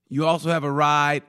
[0.07, 1.24] you also have a ride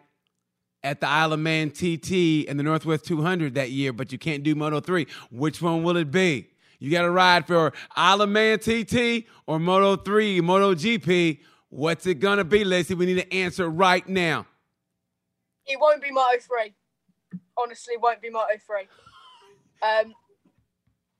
[0.83, 4.43] at the Isle of Man TT and the Northwest 200 that year, but you can't
[4.43, 5.07] do Moto 3.
[5.31, 6.49] Which one will it be?
[6.81, 11.41] You got to ride for Isle of Man TT or Moto 3, Moto GP.
[11.69, 12.95] What's it going to be, Lacey?
[12.95, 14.47] We need an answer right now.
[15.67, 16.73] It won't be Moto 3.
[17.59, 18.89] Honestly, won't be Moto 3.
[19.83, 20.15] Um,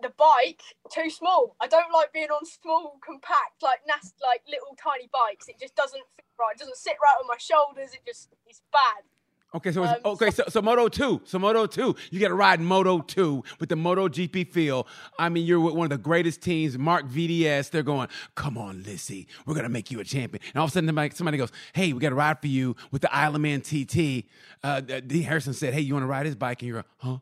[0.01, 1.57] the bike, too small.
[1.61, 5.47] I don't like being on small, compact, like nast, like little tiny bikes.
[5.49, 6.57] It just doesn't fit right.
[6.57, 7.93] It doesn't sit right on my shoulders.
[7.93, 9.05] It just, it's bad.
[9.53, 12.61] Okay, so um, okay, so, so Moto two, so Moto two, you got to ride
[12.61, 14.87] Moto two with the Moto GP feel.
[15.19, 17.71] I mean, you're with one of the greatest teams, Marc VDS.
[17.71, 20.41] They're going, come on, Lissy, we're gonna make you a champion.
[20.55, 22.77] And all of a sudden, somebody, somebody goes, hey, we got to ride for you
[22.93, 24.25] with the Isle of Man TT.
[24.63, 26.63] Uh, Dean Harrison said, hey, you want to ride his bike?
[26.63, 27.19] And you're, like, huh?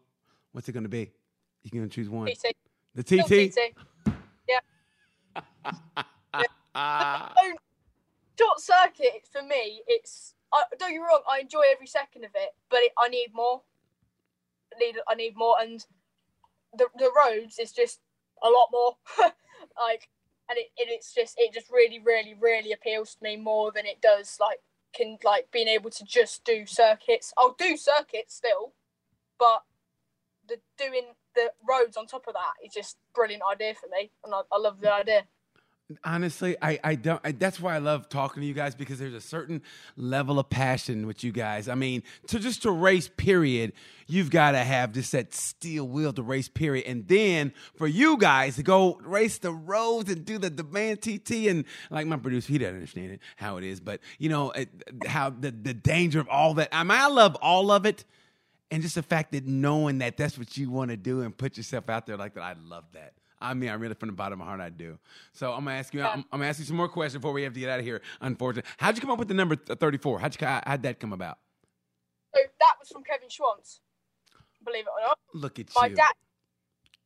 [0.53, 1.11] What's it gonna be?
[1.63, 2.27] You can choose one.
[2.27, 2.55] TT.
[2.95, 3.55] The TT.
[3.55, 3.59] TT.
[4.47, 5.41] Yeah.
[6.75, 7.29] yeah.
[8.39, 12.31] Short circuit for me, it's I, don't get me wrong, I enjoy every second of
[12.35, 13.63] it, but it, I need more.
[14.75, 15.85] I need I need more, and
[16.77, 18.01] the the roads is just
[18.43, 18.97] a lot more.
[19.79, 20.09] like
[20.49, 23.87] and it, it it's just it just really really really appeals to me more than
[23.87, 24.61] it does like
[24.95, 27.33] can like being able to just do circuits.
[27.37, 28.73] I'll do circuits still,
[29.39, 29.63] but
[30.49, 34.35] the doing the roads on top of that is just brilliant idea for me, and
[34.35, 35.25] I, I love the idea.
[36.05, 37.19] Honestly, I, I don't.
[37.25, 39.63] I, that's why I love talking to you guys because there's a certain
[39.97, 41.67] level of passion with you guys.
[41.67, 43.73] I mean, to just to race, period,
[44.07, 46.85] you've got to have just that steel will to race, period.
[46.87, 51.49] And then for you guys to go race the roads and do the demand TT
[51.49, 54.69] and like my producer, he doesn't understand it how it is, but you know it,
[55.07, 56.69] how the the danger of all that.
[56.71, 58.05] I mean, I love all of it,
[58.71, 61.57] and just the fact that knowing that that's what you want to do and put
[61.57, 62.43] yourself out there like that.
[62.43, 63.15] I love that.
[63.41, 64.99] I mean, I really from the bottom of my heart, I do.
[65.33, 66.03] So I'm gonna ask you.
[66.03, 67.85] I'm, I'm, gonna ask you some more questions before we have to get out of
[67.85, 68.01] here.
[68.21, 70.19] Unfortunately, how'd you come up with the number 34?
[70.19, 71.39] How'd you how'd that come about?
[72.35, 73.81] So that was from Kevin Schwantz.
[74.65, 75.19] Believe it or not.
[75.35, 75.97] Look at my you.
[75.97, 76.13] dad.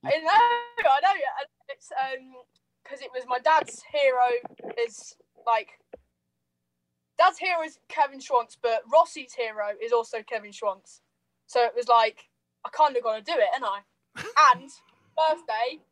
[0.04, 1.20] I know, I know.
[1.68, 2.32] It's um
[2.82, 5.14] because it was my dad's hero is
[5.46, 5.78] like
[7.18, 11.00] dad's hero is Kevin Schwantz, but Rossi's hero is also Kevin Schwantz.
[11.46, 12.28] So it was like
[12.64, 13.80] I kind of got to do it, and I
[14.54, 14.70] and
[15.16, 15.82] birthday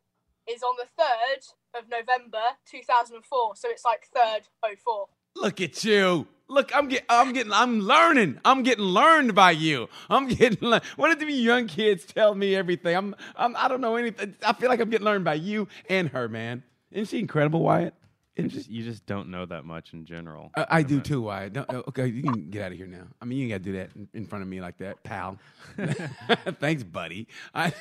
[0.53, 2.39] is on the 3rd of November
[2.69, 3.55] 2004.
[3.55, 4.43] So it's like 3rd
[4.83, 5.07] 04.
[5.37, 6.27] Look at you.
[6.49, 8.39] Look, I'm getting, I'm getting, I'm learning.
[8.43, 9.87] I'm getting learned by you.
[10.09, 10.57] I'm getting.
[10.67, 12.95] Le- One of the young kids tell me everything.
[12.95, 14.35] I'm, I'm, I don't know anything.
[14.45, 16.63] I feel like I'm getting learned by you and her, man.
[16.91, 17.93] Isn't she incredible, Wyatt?
[18.35, 20.51] You just, you just don't know that much in general.
[20.55, 21.53] Uh, I do too, Wyatt.
[21.53, 23.07] Don't, uh, okay, you can get out of here now.
[23.21, 25.03] I mean, you ain't got to do that in, in front of me like that,
[25.03, 25.37] pal.
[26.59, 27.27] Thanks, buddy.
[27.53, 27.73] I,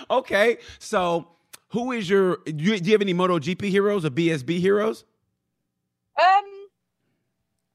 [0.10, 1.28] okay, so
[1.74, 2.36] who is your?
[2.44, 5.04] Do you, do you have any MotoGP heroes or BSB heroes?
[6.22, 6.68] Um,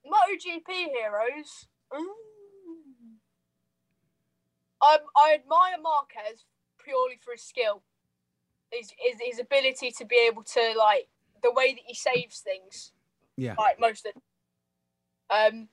[0.08, 1.68] MotoGP heroes.
[1.94, 2.00] Mm.
[4.82, 6.46] Um, I admire Marquez
[6.82, 7.84] purely for his skill,
[8.72, 11.10] his, his his ability to be able to like
[11.44, 12.94] the way that he saves things.
[13.36, 13.56] Yeah.
[13.58, 14.14] Like most of.
[15.30, 15.68] Um.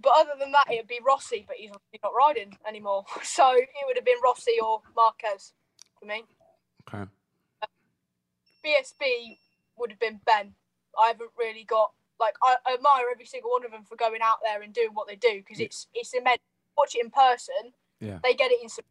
[0.00, 3.04] But other than that, it'd be Rossi, but he's not riding anymore.
[3.24, 5.52] So it would have been Rossi or Marquez
[5.98, 6.22] for me.
[6.88, 7.10] Okay.
[8.64, 9.38] BSB
[9.76, 10.54] would have been Ben.
[10.98, 14.38] I haven't really got like I admire every single one of them for going out
[14.42, 15.66] there and doing what they do because Yeah.
[15.66, 16.40] it's it's immense.
[16.76, 18.18] Watch it in person, Yeah.
[18.22, 18.68] they get it in.
[18.68, 18.84] Some,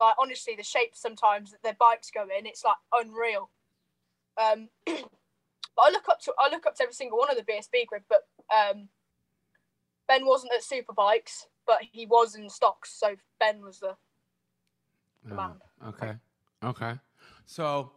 [0.00, 3.50] like honestly, the shapes sometimes that their bikes go in, it's like unreal.
[4.36, 7.44] Um, but I look up to I look up to every single one of the
[7.44, 8.88] BSB grid, but um,
[10.08, 13.96] Ben wasn't at Superbikes, but he was in stocks, so Ben was the
[15.28, 15.60] Oh, man.
[15.88, 16.14] okay.
[16.64, 16.94] Okay.
[17.46, 17.92] So,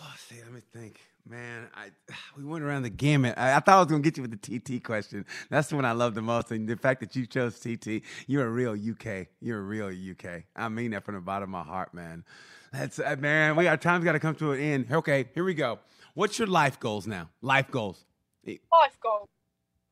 [0.00, 1.00] oh, see, let me think.
[1.28, 1.90] Man, I
[2.36, 3.34] we went around the gamut.
[3.36, 5.24] I, I thought I was gonna get you with the TT question.
[5.48, 8.02] That's the one I love the most, and the fact that you chose TT.
[8.26, 9.28] You're a real UK.
[9.40, 10.44] You're a real UK.
[10.56, 12.24] I mean that from the bottom of my heart, man.
[12.72, 13.56] That's uh, man.
[13.56, 14.86] We our time's got to come to an end.
[14.90, 15.78] Okay, here we go.
[16.14, 17.28] What's your life goals now?
[17.42, 18.04] Life goals.
[18.46, 19.28] life goal.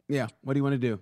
[0.08, 0.28] Yeah.
[0.42, 0.98] What do you want to do?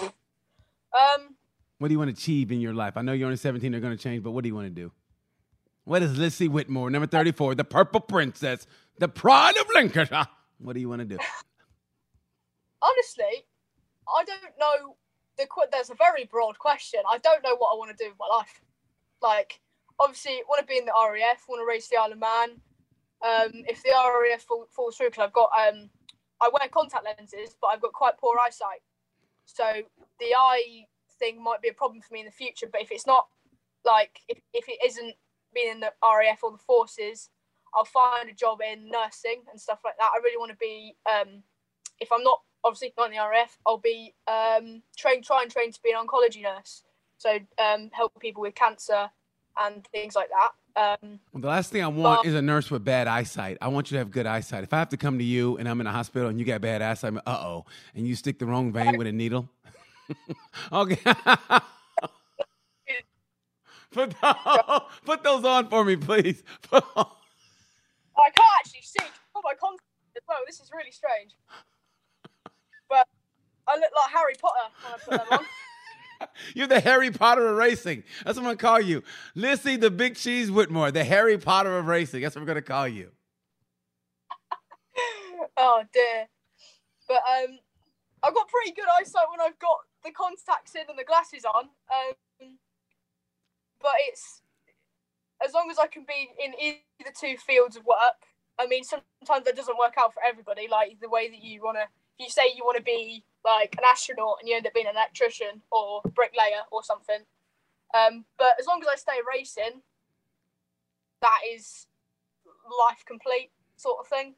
[0.00, 1.36] Um,
[1.78, 2.96] What do you want to achieve in your life?
[2.96, 3.70] I know you're only 17.
[3.70, 4.90] They're going to change, but what do you want to do?
[5.86, 8.66] What is Lissy Whitmore, number 34, the Purple Princess,
[8.98, 10.26] the pride of Lincolnshire?
[10.58, 11.16] What do you want to do?
[12.82, 13.46] honestly,
[14.08, 14.96] I don't know.
[15.38, 16.98] The there's a very broad question.
[17.08, 18.60] I don't know what I want to do with my life.
[19.22, 19.60] Like,
[20.00, 22.48] obviously, want to be in the RAF, want to race the Isle of Man.
[23.22, 25.88] Um, if the RAF fall, falls through, because I've got um,
[26.42, 28.82] I wear contact lenses, but I've got quite poor eyesight,
[29.44, 29.64] so
[30.18, 30.86] the eye
[31.20, 32.66] thing might be a problem for me in the future.
[32.66, 33.26] But if it's not,
[33.84, 35.14] like, if, if it isn't
[35.56, 37.30] being in the RAF or the forces,
[37.74, 40.10] I'll find a job in nursing and stuff like that.
[40.14, 41.42] I really want to be um,
[42.00, 45.72] if I'm not obviously not in the RAF, I'll be um, trained, try and train
[45.72, 46.82] to be an oncology nurse.
[47.18, 49.10] So um, help people with cancer
[49.58, 50.52] and things like that.
[51.02, 53.56] Um, Well, the last thing I want Well- is a nurse with bad eyesight.
[53.62, 54.64] I want you to have good eyesight.
[54.64, 56.60] If I have to come to you and I'm in a hospital and you got
[56.60, 59.48] bad eyesight, uh oh, and you stick the wrong vein with a needle.
[60.72, 60.98] okay.
[63.96, 66.42] put, those, put those on for me, please.
[66.72, 66.80] I
[68.34, 69.04] can't actually see.
[69.34, 69.82] Oh my contact
[70.16, 70.38] as well.
[70.46, 71.32] This is really strange.
[72.88, 73.06] But
[73.66, 76.28] I look like Harry Potter when I put them on.
[76.54, 78.02] You're the Harry Potter of racing.
[78.24, 79.02] That's what I'm gonna call you.
[79.34, 82.22] Lissy the Big Cheese Whitmore, the Harry Potter of racing.
[82.22, 83.10] That's what I'm gonna call you.
[85.56, 86.28] oh dear.
[87.08, 87.58] But um,
[88.22, 91.64] I've got pretty good eyesight when I've got the contacts in and the glasses on.
[91.64, 92.14] Um,
[93.80, 94.42] but it's
[95.44, 98.24] as long as I can be in either two fields of work.
[98.58, 100.66] I mean, sometimes that doesn't work out for everybody.
[100.70, 103.74] Like the way that you want to, if you say you want to be like
[103.76, 107.20] an astronaut and you end up being an electrician or bricklayer or something.
[107.94, 109.82] Um, but as long as I stay racing,
[111.20, 111.86] that is
[112.88, 114.34] life complete sort of thing.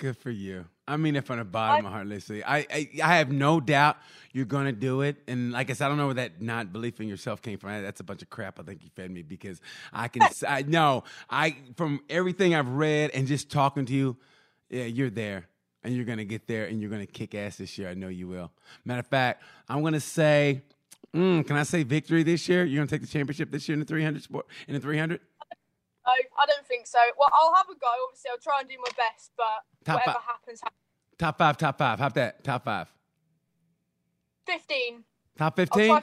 [0.00, 0.64] Good for you.
[0.88, 2.42] I mean it from the bottom of my heart, Lissy.
[2.42, 3.98] I, I I have no doubt
[4.32, 5.18] you're gonna do it.
[5.28, 7.82] And like I said, I don't know where that not belief in yourself came from.
[7.82, 8.58] That's a bunch of crap.
[8.58, 9.60] I think you fed me because
[9.92, 10.22] I can.
[10.48, 11.04] I know.
[11.28, 14.16] I from everything I've read and just talking to you,
[14.70, 15.48] yeah, you're there,
[15.84, 17.90] and you're gonna get there, and you're gonna kick ass this year.
[17.90, 18.50] I know you will.
[18.86, 20.62] Matter of fact, I'm gonna say,
[21.14, 22.64] mm, can I say victory this year?
[22.64, 25.20] You're gonna take the championship this year in the 300 sport in the 300.
[26.06, 26.98] No, I don't think so.
[27.18, 27.86] Well, I'll have a go.
[28.08, 30.22] Obviously, I'll try and do my best, but Top whatever five.
[30.26, 30.60] happens.
[31.18, 31.98] Top five, top five.
[31.98, 32.42] How's that?
[32.44, 32.88] Top five.
[34.46, 35.04] 15.
[35.36, 35.88] Top 15?
[35.88, 36.02] for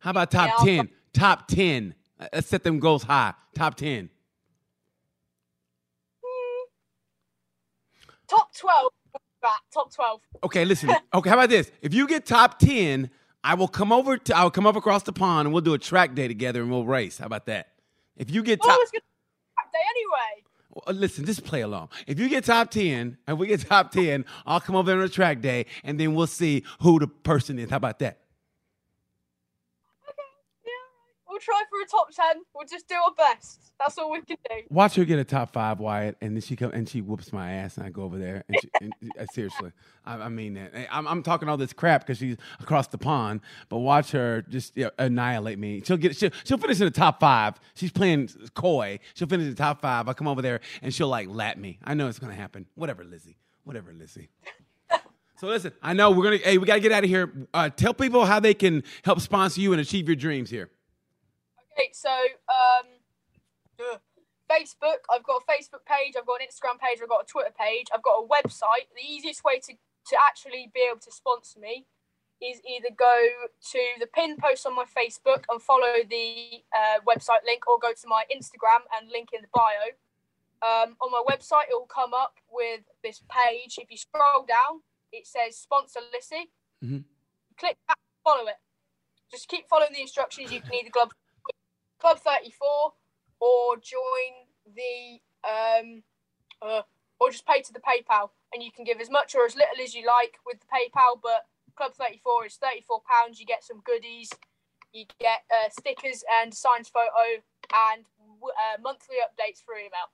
[0.00, 0.88] How about top Yeah, 10?
[1.12, 1.94] Top 10.
[2.18, 3.34] Uh, Let's set them goals high.
[3.54, 4.10] Top 10.
[6.22, 6.66] Hmm.
[8.28, 8.92] top 12.
[9.72, 10.20] Top 12.
[10.44, 10.90] Okay, listen.
[11.14, 11.70] Okay, how about this?
[11.80, 13.10] If you get top 10,
[13.42, 15.78] I will come over to I'll come up across the pond and we'll do a
[15.78, 17.18] track day together and we'll race.
[17.18, 17.68] How about that?
[18.16, 20.44] If you get top it's going to day anyway.
[20.86, 21.88] Well, listen, just play along.
[22.06, 25.08] If you get top 10 and we get top 10, I'll come over on a
[25.08, 27.70] track day and then we'll see who the person is.
[27.70, 28.18] How about that?
[30.64, 30.72] Yeah.
[31.28, 32.42] We'll try for a top 10.
[32.54, 33.72] We'll just do our best.
[33.78, 34.56] That's all we can do.
[34.68, 37.52] Watch her get a top five, Wyatt, and then she come and she whoops my
[37.52, 38.44] ass, and I go over there.
[38.48, 39.72] And, she, and uh, seriously,
[40.04, 40.72] I, I mean that.
[40.90, 44.76] I'm, I'm talking all this crap because she's across the pond, but watch her just
[44.76, 45.82] you know, annihilate me.
[45.84, 47.58] She'll get she'll, she'll finish in the top five.
[47.74, 48.98] She's playing coy.
[49.14, 50.08] She'll finish in the top five.
[50.08, 51.78] I come over there and she'll like lap me.
[51.82, 52.66] I know it's gonna happen.
[52.74, 53.38] Whatever, Lizzie.
[53.64, 54.30] Whatever, Lizzie.
[55.40, 56.36] So listen, I know we're gonna.
[56.36, 57.32] Hey, we gotta get out of here.
[57.54, 60.68] Uh, tell people how they can help sponsor you and achieve your dreams here.
[61.72, 62.10] Okay, so
[62.48, 62.86] um.
[64.50, 65.06] Facebook.
[65.08, 66.14] I've got a Facebook page.
[66.18, 66.98] I've got an Instagram page.
[67.00, 67.86] I've got a Twitter page.
[67.94, 68.90] I've got a website.
[68.96, 71.86] The easiest way to, to actually be able to sponsor me
[72.42, 73.14] is either go
[73.70, 77.92] to the pin post on my Facebook and follow the uh, website link, or go
[77.92, 79.94] to my Instagram and link in the bio.
[80.66, 83.78] Um, on my website, it will come up with this page.
[83.78, 86.50] If you scroll down, it says sponsor Lissy.
[86.82, 87.04] Mhm.
[87.56, 88.58] Click that, follow it.
[89.30, 90.50] Just keep following the instructions.
[90.50, 91.12] You can either club
[92.00, 92.66] Club 34
[93.40, 94.32] or join
[94.74, 96.02] the um
[96.62, 96.82] uh,
[97.18, 99.82] or just pay to the PayPal and you can give as much or as little
[99.82, 101.46] as you like with the PayPal but
[101.76, 103.40] Club 34 is 34 pounds.
[103.40, 104.30] You get some goodies
[104.92, 107.42] you get uh, stickers and signed photo
[107.92, 108.04] and
[108.42, 110.10] uh, monthly updates through email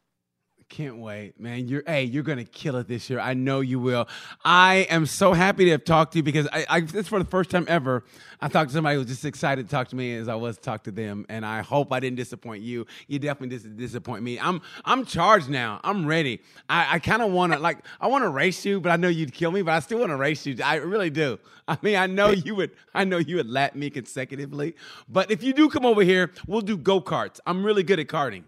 [0.68, 1.68] Can't wait, man.
[1.68, 3.20] You're hey, you're gonna kill it this year.
[3.20, 4.08] I know you will.
[4.44, 7.24] I am so happy to have talked to you because I, I this for the
[7.24, 8.02] first time ever.
[8.40, 10.56] I talked to somebody who was just excited to talk to me as I was
[10.56, 12.84] to talk to them, and I hope I didn't disappoint you.
[13.06, 14.40] You definitely dis- disappoint me.
[14.40, 15.80] I'm I'm charged now.
[15.84, 16.42] I'm ready.
[16.68, 19.08] I, I kind of want to like I want to race you, but I know
[19.08, 19.62] you'd kill me.
[19.62, 20.56] But I still want to race you.
[20.64, 21.38] I really do.
[21.68, 22.72] I mean, I know you would.
[22.92, 24.74] I know you would lap me consecutively.
[25.08, 27.38] But if you do come over here, we'll do go karts.
[27.46, 28.44] I'm really good at karting.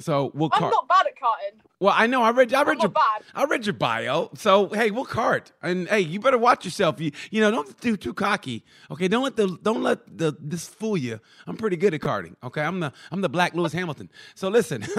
[0.00, 0.72] So we'll I'm cart.
[0.72, 1.60] not bad at carting.
[1.78, 2.22] Well, I know.
[2.22, 2.52] I read.
[2.54, 2.90] I read not your.
[2.90, 3.22] bad.
[3.34, 4.30] I read your bio.
[4.34, 5.52] So hey, we'll cart.
[5.62, 7.00] And hey, you better watch yourself.
[7.00, 8.64] You you know, don't do too cocky.
[8.90, 11.20] Okay, don't let the don't let the this fool you.
[11.46, 12.36] I'm pretty good at carting.
[12.42, 14.10] Okay, I'm the I'm the Black Lewis Hamilton.
[14.34, 14.84] So listen,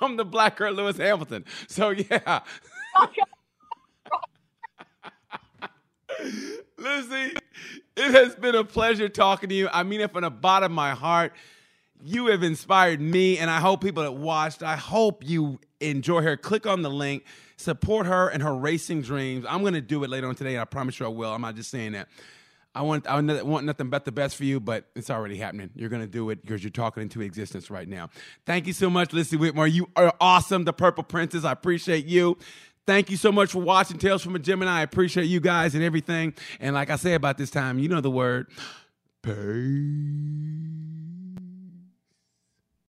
[0.00, 1.44] I'm the Black Kurt Lewis Hamilton.
[1.68, 2.40] So yeah,
[6.78, 7.34] Lizzie,
[7.96, 9.68] it has been a pleasure talking to you.
[9.72, 11.32] I mean it from the bottom of my heart.
[12.04, 16.36] You have inspired me, and I hope people that watched, I hope you enjoy her.
[16.36, 17.24] Click on the link,
[17.56, 19.44] support her and her racing dreams.
[19.48, 21.32] I'm going to do it later on today, and I promise you I will.
[21.32, 22.08] I'm not just saying that.
[22.74, 25.70] I want, I want nothing but the best for you, but it's already happening.
[25.76, 28.08] You're going to do it because you're talking into existence right now.
[28.46, 29.68] Thank you so much, Lizzie Whitmore.
[29.68, 31.44] You are awesome, the Purple Princess.
[31.44, 32.38] I appreciate you.
[32.86, 34.80] Thank you so much for watching Tales from a Gemini.
[34.80, 36.34] I appreciate you guys and everything.
[36.58, 38.48] And like I say about this time, you know the word.
[39.22, 41.11] Peace.